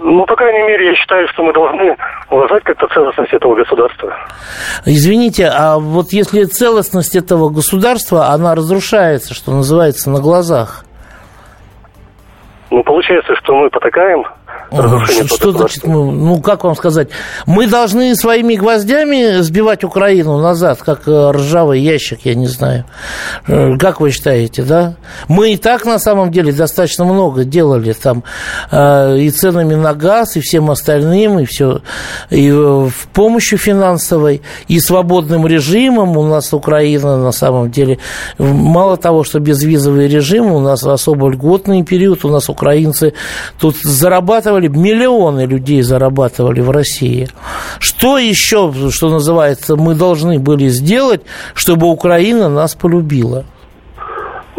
Ну, 0.05 0.27
по 0.27 0.35
крайней 0.35 0.67
мере, 0.67 0.88
я 0.91 0.95
считаю, 0.97 1.29
что 1.29 1.45
мы 1.45 1.53
должны 1.53 1.97
уважать 2.29 2.65
как-то 2.65 2.88
целостность 2.88 3.33
этого 3.33 3.55
государства. 3.55 4.12
Извините, 4.85 5.47
а 5.47 5.79
вот 5.79 6.12
если 6.12 6.45
целостность 6.45 7.15
этого 7.15 7.51
государства, 7.51 8.31
она 8.31 8.57
разрушается, 8.57 9.33
что 9.33 9.53
называется, 9.53 10.11
на 10.11 10.21
глазах. 10.21 10.85
Ну, 12.71 12.83
получается, 12.83 13.35
что 13.37 13.55
мы 13.55 13.71
потакаем 13.71 14.25
Что, 14.72 15.26
что 15.37 15.52
значит, 15.52 15.85
мы- 15.87 16.11
ну, 16.12 16.40
как 16.40 16.64
вам 16.64 16.74
сказать, 16.76 17.08
мы 17.46 17.66
должны 17.66 18.14
своими 18.14 18.54
гвоздями 18.54 19.40
сбивать 19.42 19.85
Украину 19.85 20.38
назад, 20.40 20.80
как 20.82 21.06
э, 21.06 21.30
ржавый 21.30 21.80
ящик, 21.80 22.20
я 22.24 22.35
не 22.35 22.46
знаю. 22.46 22.85
Э, 23.48 23.76
Как 23.78 24.00
вы 24.00 24.11
считаете, 24.11 24.62
да? 24.62 24.94
Мы 25.28 25.52
и 25.52 25.56
так, 25.56 25.85
на 25.85 25.98
самом 25.98 26.30
деле, 26.30 26.52
достаточно 26.52 27.04
много 27.04 27.44
делали 27.44 27.92
там 27.92 28.22
э, 28.70 29.18
и 29.18 29.30
ценами 29.30 29.74
на 29.74 29.94
газ, 29.94 30.37
и 30.37 30.40
всем 30.40 30.70
остальным, 30.70 31.38
и 31.40 31.44
все, 31.44 31.82
и 32.30 32.50
в 32.50 32.92
помощью 33.12 33.58
финансовой, 33.58 34.42
и 34.68 34.80
свободным 34.80 35.46
режимом 35.46 36.16
у 36.16 36.22
нас 36.22 36.52
Украина, 36.52 37.16
на 37.16 37.32
самом 37.32 37.70
деле, 37.70 37.98
мало 38.38 38.96
того, 38.96 39.24
что 39.24 39.38
безвизовый 39.40 40.08
режим, 40.08 40.52
у 40.52 40.61
нас 40.61 40.85
особо 40.85 41.28
льготный 41.28 41.82
период, 41.85 42.24
у 42.24 42.28
нас 42.28 42.48
украинцы 42.48 43.12
тут 43.58 43.76
зарабатывали, 43.82 44.62
миллионы 44.68 45.46
людей 45.46 45.83
зарабатывали 45.83 46.61
в 46.61 46.70
России. 46.70 47.29
Что 47.79 48.18
еще, 48.18 48.72
что 48.90 49.11
называется, 49.11 49.77
мы 49.77 49.94
должны 49.94 50.38
были 50.38 50.68
сделать, 50.68 51.22
чтобы 51.55 51.87
Украина 51.88 52.48
нас 52.48 52.75
полюбила? 52.75 53.44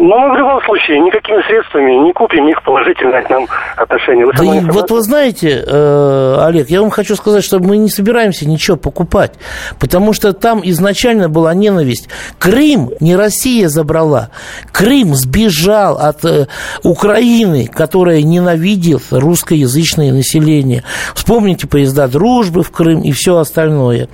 Но 0.06 0.18
мы 0.18 0.34
в 0.34 0.36
любом 0.36 0.62
случае 0.64 1.00
никакими 1.00 1.40
средствами 1.46 1.92
не 2.04 2.12
купим 2.12 2.46
их 2.46 2.62
положительное 2.62 3.22
к 3.22 3.30
нам 3.30 3.46
отношение. 3.74 4.26
Вы 4.26 4.32
Да 4.34 4.44
и 4.44 4.60
вот 4.60 4.90
вы 4.90 5.00
знаете, 5.00 5.64
э, 5.66 6.36
Олег, 6.40 6.68
я 6.68 6.82
вам 6.82 6.90
хочу 6.90 7.16
сказать, 7.16 7.42
что 7.42 7.58
мы 7.58 7.78
не 7.78 7.88
собираемся 7.88 8.46
ничего 8.46 8.76
покупать, 8.76 9.32
потому 9.80 10.12
что 10.12 10.34
там 10.34 10.60
изначально 10.62 11.30
была 11.30 11.54
ненависть. 11.54 12.10
Крым 12.38 12.90
не 13.00 13.16
Россия 13.16 13.68
забрала, 13.68 14.28
Крым 14.72 15.14
сбежал 15.14 15.96
от 15.96 16.22
э, 16.26 16.48
Украины, 16.82 17.66
которая 17.66 18.20
ненавидит 18.20 19.04
русскоязычное 19.10 20.12
население. 20.12 20.84
Вспомните 21.14 21.66
поезда 21.66 22.08
дружбы 22.08 22.62
в 22.62 22.70
Крым 22.70 23.00
и 23.00 23.12
все 23.12 23.38
остальное. 23.38 24.08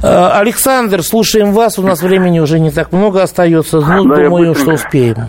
Э, 0.00 0.28
Александр, 0.34 1.02
слушаем 1.02 1.50
вас, 1.50 1.76
у 1.76 1.82
нас 1.82 2.02
времени 2.02 2.38
уже 2.38 2.60
не 2.60 2.70
так 2.70 2.92
много 2.92 3.20
остается, 3.20 3.80
ну, 3.80 4.04
Да, 4.04 4.20
я 4.20 4.28
думаю, 4.28 4.54
что 4.54 4.74
успеем. 4.74 5.23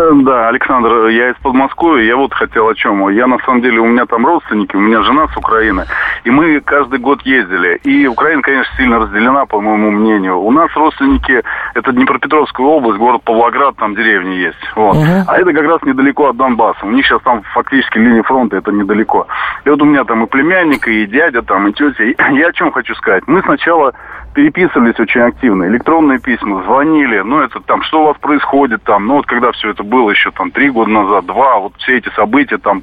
Э, 0.00 0.10
Да, 0.14 0.48
Александр, 0.48 1.08
я 1.08 1.30
из 1.30 1.36
Подмосковья, 1.42 2.04
я 2.04 2.16
вот 2.16 2.32
хотел 2.32 2.68
о 2.68 2.74
чем. 2.74 3.08
Я 3.10 3.26
на 3.26 3.38
самом 3.40 3.60
деле, 3.60 3.80
у 3.80 3.86
меня 3.86 4.06
там 4.06 4.24
родственники, 4.26 4.74
у 4.74 4.80
меня 4.80 5.02
жена 5.02 5.28
с 5.28 5.36
Украины, 5.36 5.84
и 6.24 6.30
мы 6.30 6.60
каждый 6.60 6.98
год 6.98 7.20
ездили. 7.22 7.78
И 7.84 8.06
Украина, 8.06 8.40
конечно, 8.42 8.74
сильно 8.76 8.98
разделена, 8.98 9.44
по 9.46 9.60
моему 9.60 9.90
мнению. 9.90 10.38
У 10.38 10.50
нас 10.52 10.70
родственники, 10.74 11.42
это 11.74 11.92
Днепропетровская 11.92 12.66
область, 12.66 12.98
город 12.98 13.22
Павлоград, 13.24 13.76
там 13.76 13.94
деревни 13.94 14.36
есть. 14.36 14.58
Вот. 14.74 14.96
Мгм. 14.96 15.24
А 15.26 15.36
это 15.36 15.52
как 15.52 15.64
раз 15.64 15.82
недалеко 15.82 16.28
от 16.28 16.36
Донбасса. 16.36 16.86
У 16.86 16.90
них 16.90 17.04
сейчас 17.06 17.20
там 17.22 17.42
фактически 17.52 17.98
линия 17.98 18.22
фронта, 18.22 18.56
это 18.56 18.72
недалеко. 18.72 19.26
И 19.64 19.70
вот 19.70 19.82
у 19.82 19.84
меня 19.84 20.04
там 20.04 20.24
и 20.24 20.26
племянник, 20.26 20.88
и 20.88 21.06
дядя, 21.06 21.42
там, 21.42 21.68
и 21.68 21.72
тетя. 21.72 22.04
Я 22.30 22.48
о 22.48 22.52
чем 22.52 22.72
хочу 22.72 22.94
сказать. 22.94 23.24
Мы 23.26 23.42
сначала 23.42 23.92
переписывались 24.34 24.98
очень 24.98 25.20
активно, 25.22 25.64
электронные 25.64 26.18
письма, 26.18 26.62
звонили, 26.62 27.20
ну 27.20 27.40
это 27.40 27.60
там, 27.60 27.82
что 27.82 28.02
у 28.02 28.06
вас 28.06 28.16
происходит 28.18 28.82
там, 28.84 29.06
ну 29.06 29.14
вот 29.14 29.26
когда 29.26 29.50
все 29.52 29.70
это 29.70 29.82
было 29.82 30.10
еще 30.10 30.30
там 30.30 30.50
три 30.50 30.70
года 30.70 30.90
назад, 30.90 31.26
два, 31.26 31.58
вот 31.58 31.72
все 31.78 31.98
эти 31.98 32.08
события 32.14 32.58
там 32.58 32.82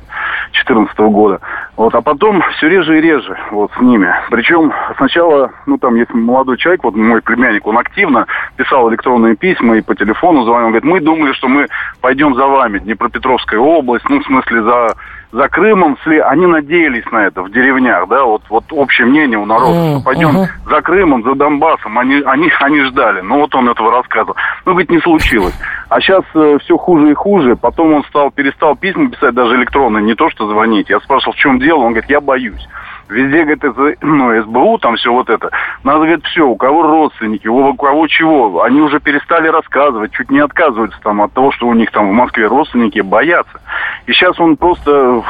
2014 0.51 0.97
года, 0.99 1.39
вот, 1.75 1.95
а 1.95 2.01
потом 2.01 2.41
все 2.57 2.67
реже 2.67 2.97
и 2.97 3.01
реже 3.01 3.37
вот 3.51 3.71
с 3.77 3.81
ними, 3.81 4.13
причем 4.29 4.73
сначала, 4.97 5.51
ну 5.65 5.77
там 5.77 5.95
есть 5.95 6.13
молодой 6.13 6.57
человек, 6.57 6.83
вот 6.83 6.95
мой 6.95 7.21
племянник, 7.21 7.65
он 7.65 7.77
активно 7.77 8.27
писал 8.57 8.89
электронные 8.89 9.35
письма 9.35 9.77
и 9.77 9.81
по 9.81 9.95
телефону 9.95 10.43
звонил, 10.43 10.67
он 10.67 10.71
говорит, 10.71 10.83
мы 10.83 10.99
думали, 10.99 11.33
что 11.33 11.47
мы 11.47 11.67
пойдем 12.01 12.35
за 12.35 12.45
вами, 12.45 12.79
Днепропетровская 12.79 13.59
область, 13.59 14.07
ну 14.09 14.19
в 14.19 14.25
смысле 14.25 14.63
за 14.63 14.95
за 15.31 15.49
Крымом, 15.49 15.97
сли- 16.03 16.19
они 16.19 16.45
надеялись 16.45 17.05
на 17.11 17.25
это 17.27 17.41
в 17.43 17.51
деревнях, 17.51 18.07
да, 18.07 18.23
вот, 18.23 18.41
вот 18.49 18.63
общее 18.71 19.07
мнение 19.07 19.37
у 19.37 19.45
народа, 19.45 19.73
что 19.97 20.05
пойдем 20.05 20.29
за 20.69 20.81
Крымом, 20.81 21.23
за 21.23 21.35
Донбассом, 21.35 21.97
они, 21.99 22.21
они, 22.25 22.49
они 22.61 22.81
ждали. 22.83 23.21
Ну, 23.21 23.39
вот 23.39 23.53
он 23.55 23.69
этого 23.69 23.91
рассказывал. 23.91 24.35
Ну, 24.65 24.71
говорит, 24.71 24.89
не 24.89 24.99
случилось. 24.99 25.53
А 25.89 25.99
сейчас 25.99 26.23
все 26.63 26.77
хуже 26.77 27.11
и 27.11 27.13
хуже. 27.13 27.55
Потом 27.55 27.93
он 27.93 28.03
стал, 28.05 28.31
перестал 28.31 28.75
письма 28.75 29.09
писать, 29.09 29.33
даже 29.33 29.55
электронные, 29.55 30.03
не 30.03 30.15
то, 30.15 30.29
что 30.29 30.47
звонить. 30.49 30.89
Я 30.89 30.99
спрашивал, 31.01 31.33
в 31.33 31.37
чем 31.37 31.59
дело? 31.59 31.79
Он 31.79 31.91
говорит, 31.93 32.09
я 32.09 32.21
боюсь. 32.21 32.67
Везде, 33.09 33.43
говорит, 33.43 33.63
это, 33.63 33.95
ну, 34.01 34.41
СБУ, 34.41 34.77
там 34.79 34.95
все 34.95 35.11
вот 35.11 35.29
это. 35.29 35.49
Надо, 35.83 35.99
говорит, 35.99 36.25
все, 36.25 36.45
у 36.47 36.55
кого 36.55 36.83
родственники, 36.83 37.47
у 37.47 37.73
кого 37.75 38.07
чего. 38.07 38.63
Они 38.63 38.81
уже 38.81 38.99
перестали 38.99 39.47
рассказывать, 39.47 40.11
чуть 40.11 40.29
не 40.29 40.39
отказываются 40.39 40.99
там 41.01 41.21
от 41.21 41.33
того, 41.33 41.51
что 41.51 41.67
у 41.67 41.73
них 41.73 41.91
там 41.91 42.09
в 42.09 42.13
Москве 42.13 42.47
родственники 42.47 42.99
боятся. 42.99 43.61
И 44.07 44.11
сейчас 44.11 44.39
он 44.39 44.57
просто 44.57 45.23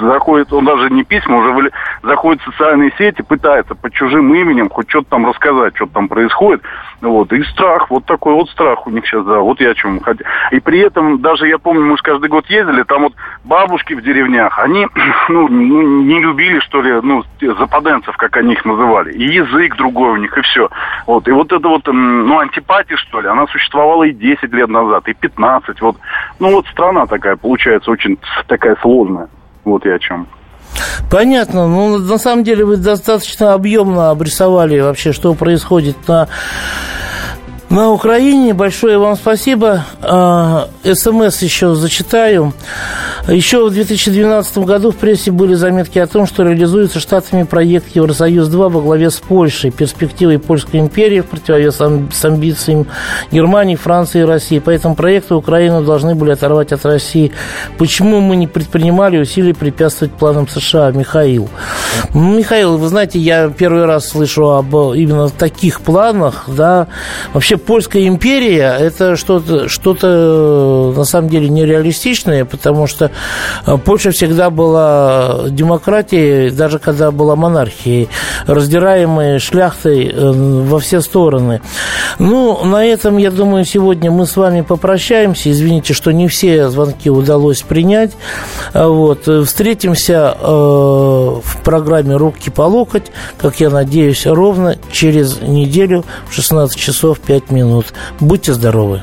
заходит, 0.00 0.52
он 0.52 0.64
даже 0.64 0.90
не 0.90 1.04
письма, 1.04 1.38
уже 1.38 1.70
заходит 2.02 2.42
в 2.42 2.50
социальные 2.50 2.92
сети, 2.98 3.22
пытается 3.22 3.74
под 3.74 3.92
чужим 3.92 4.34
именем 4.34 4.68
хоть 4.68 4.88
что-то 4.90 5.10
там 5.10 5.26
рассказать, 5.26 5.74
что 5.76 5.86
там 5.86 6.08
происходит. 6.08 6.62
Вот. 7.00 7.32
И 7.32 7.42
страх, 7.44 7.90
вот 7.90 8.04
такой 8.04 8.34
вот 8.34 8.48
страх 8.50 8.86
у 8.86 8.90
них 8.90 9.04
сейчас, 9.06 9.24
да, 9.24 9.40
вот 9.40 9.60
я 9.60 9.70
о 9.70 9.74
чем 9.74 10.00
хотел. 10.00 10.26
И 10.50 10.60
при 10.60 10.80
этом, 10.80 11.20
даже 11.20 11.48
я 11.48 11.58
помню, 11.58 11.84
мы 11.84 11.96
же 11.96 12.02
каждый 12.02 12.28
год 12.28 12.46
ездили, 12.48 12.82
там 12.84 13.02
вот 13.02 13.14
бабушки 13.44 13.94
в 13.94 14.02
деревнях, 14.02 14.58
они, 14.58 14.86
ну, 15.28 15.48
ну, 15.48 16.02
не 16.02 16.20
любили, 16.20 16.60
что 16.60 16.80
ли, 16.80 17.00
ну, 17.02 17.21
те 17.40 17.54
западенцев, 17.54 18.16
как 18.16 18.36
они 18.36 18.52
их 18.52 18.64
называли. 18.64 19.12
И 19.12 19.24
язык 19.34 19.76
другой 19.76 20.12
у 20.12 20.16
них, 20.16 20.36
и 20.36 20.42
все. 20.42 20.68
Вот. 21.06 21.26
И 21.28 21.30
вот 21.30 21.52
это 21.52 21.68
вот, 21.68 21.86
ну, 21.86 22.38
антипатия, 22.38 22.96
что 22.96 23.20
ли, 23.20 23.28
она 23.28 23.46
существовала 23.46 24.04
и 24.04 24.12
10 24.12 24.52
лет 24.52 24.68
назад, 24.68 25.08
и 25.08 25.14
15. 25.14 25.80
Вот. 25.80 25.96
Ну, 26.38 26.52
вот 26.52 26.66
страна 26.68 27.06
такая, 27.06 27.36
получается, 27.36 27.90
очень 27.90 28.18
такая 28.46 28.76
сложная. 28.80 29.28
Вот 29.64 29.84
я 29.84 29.94
о 29.94 29.98
чем. 29.98 30.26
Понятно. 31.10 31.66
Ну, 31.66 31.98
на 31.98 32.18
самом 32.18 32.44
деле 32.44 32.64
вы 32.64 32.76
достаточно 32.76 33.52
объемно 33.52 34.10
обрисовали 34.10 34.80
вообще, 34.80 35.12
что 35.12 35.34
происходит 35.34 35.96
на, 36.08 36.28
на 37.68 37.90
Украине. 37.90 38.54
Большое 38.54 38.98
вам 38.98 39.16
спасибо. 39.16 39.84
А, 40.00 40.68
СМС 40.84 41.42
еще 41.42 41.74
зачитаю. 41.74 42.52
Еще 43.28 43.64
в 43.64 43.72
2012 43.72 44.58
году 44.58 44.90
в 44.90 44.96
прессе 44.96 45.30
были 45.30 45.54
заметки 45.54 45.98
о 46.00 46.08
том, 46.08 46.26
что 46.26 46.42
реализуется 46.42 46.98
штатами 46.98 47.44
проект 47.44 47.94
Евросоюз-2 47.94 48.68
во 48.68 48.80
главе 48.80 49.10
с 49.10 49.18
Польшей. 49.18 49.70
Перспективой 49.70 50.40
Польской 50.40 50.80
империи 50.80 51.20
в 51.20 51.26
противовес 51.26 51.76
с 51.76 52.24
амбициями 52.24 52.86
Германии, 53.30 53.76
Франции 53.76 54.22
и 54.22 54.24
России. 54.24 54.58
По 54.58 54.70
этому 54.70 54.96
проекту 54.96 55.36
Украину 55.36 55.84
должны 55.84 56.16
были 56.16 56.32
оторвать 56.32 56.72
от 56.72 56.84
России. 56.84 57.30
Почему 57.78 58.20
мы 58.20 58.34
не 58.34 58.48
предпринимали 58.48 59.18
усилий 59.18 59.52
препятствовать 59.52 60.12
планам 60.14 60.48
США? 60.48 60.90
Михаил. 60.90 61.48
Михаил, 62.14 62.76
вы 62.76 62.88
знаете, 62.88 63.20
я 63.20 63.48
первый 63.50 63.84
раз 63.84 64.08
слышу 64.08 64.50
об 64.50 64.74
э, 64.74 64.96
именно 64.96 65.28
таких 65.30 65.80
планах, 65.82 66.44
да. 66.48 66.88
Вообще 67.32 67.56
польская 67.56 68.08
империя– 68.08 68.76
это 68.80 69.14
что-то, 69.14 69.68
что-то 69.68 70.92
на 70.96 71.04
самом 71.04 71.28
деле 71.28 71.48
нереалистичное, 71.48 72.44
потому 72.44 72.88
что 72.88 73.11
Польша 73.84 74.10
всегда 74.10 74.50
была 74.50 75.48
демократией, 75.48 76.50
даже 76.50 76.78
когда 76.78 77.10
была 77.10 77.36
монархией, 77.36 78.08
раздираемой 78.46 79.38
шляхтой 79.38 80.12
во 80.14 80.78
все 80.78 81.00
стороны. 81.00 81.60
Ну, 82.18 82.64
на 82.64 82.84
этом, 82.84 83.16
я 83.18 83.30
думаю, 83.30 83.64
сегодня 83.64 84.10
мы 84.10 84.26
с 84.26 84.36
вами 84.36 84.62
попрощаемся. 84.62 85.50
Извините, 85.50 85.94
что 85.94 86.12
не 86.12 86.28
все 86.28 86.68
звонки 86.68 87.10
удалось 87.10 87.62
принять. 87.62 88.12
Вот. 88.74 89.28
Встретимся 89.46 90.34
в 90.42 91.42
программе 91.64 92.16
«Руки 92.16 92.50
по 92.50 92.62
локоть», 92.62 93.12
как 93.40 93.60
я 93.60 93.70
надеюсь, 93.70 94.26
ровно 94.26 94.76
через 94.90 95.40
неделю 95.40 96.04
в 96.28 96.34
16 96.34 96.76
часов 96.76 97.20
5 97.20 97.50
минут. 97.50 97.86
Будьте 98.20 98.52
здоровы! 98.52 99.02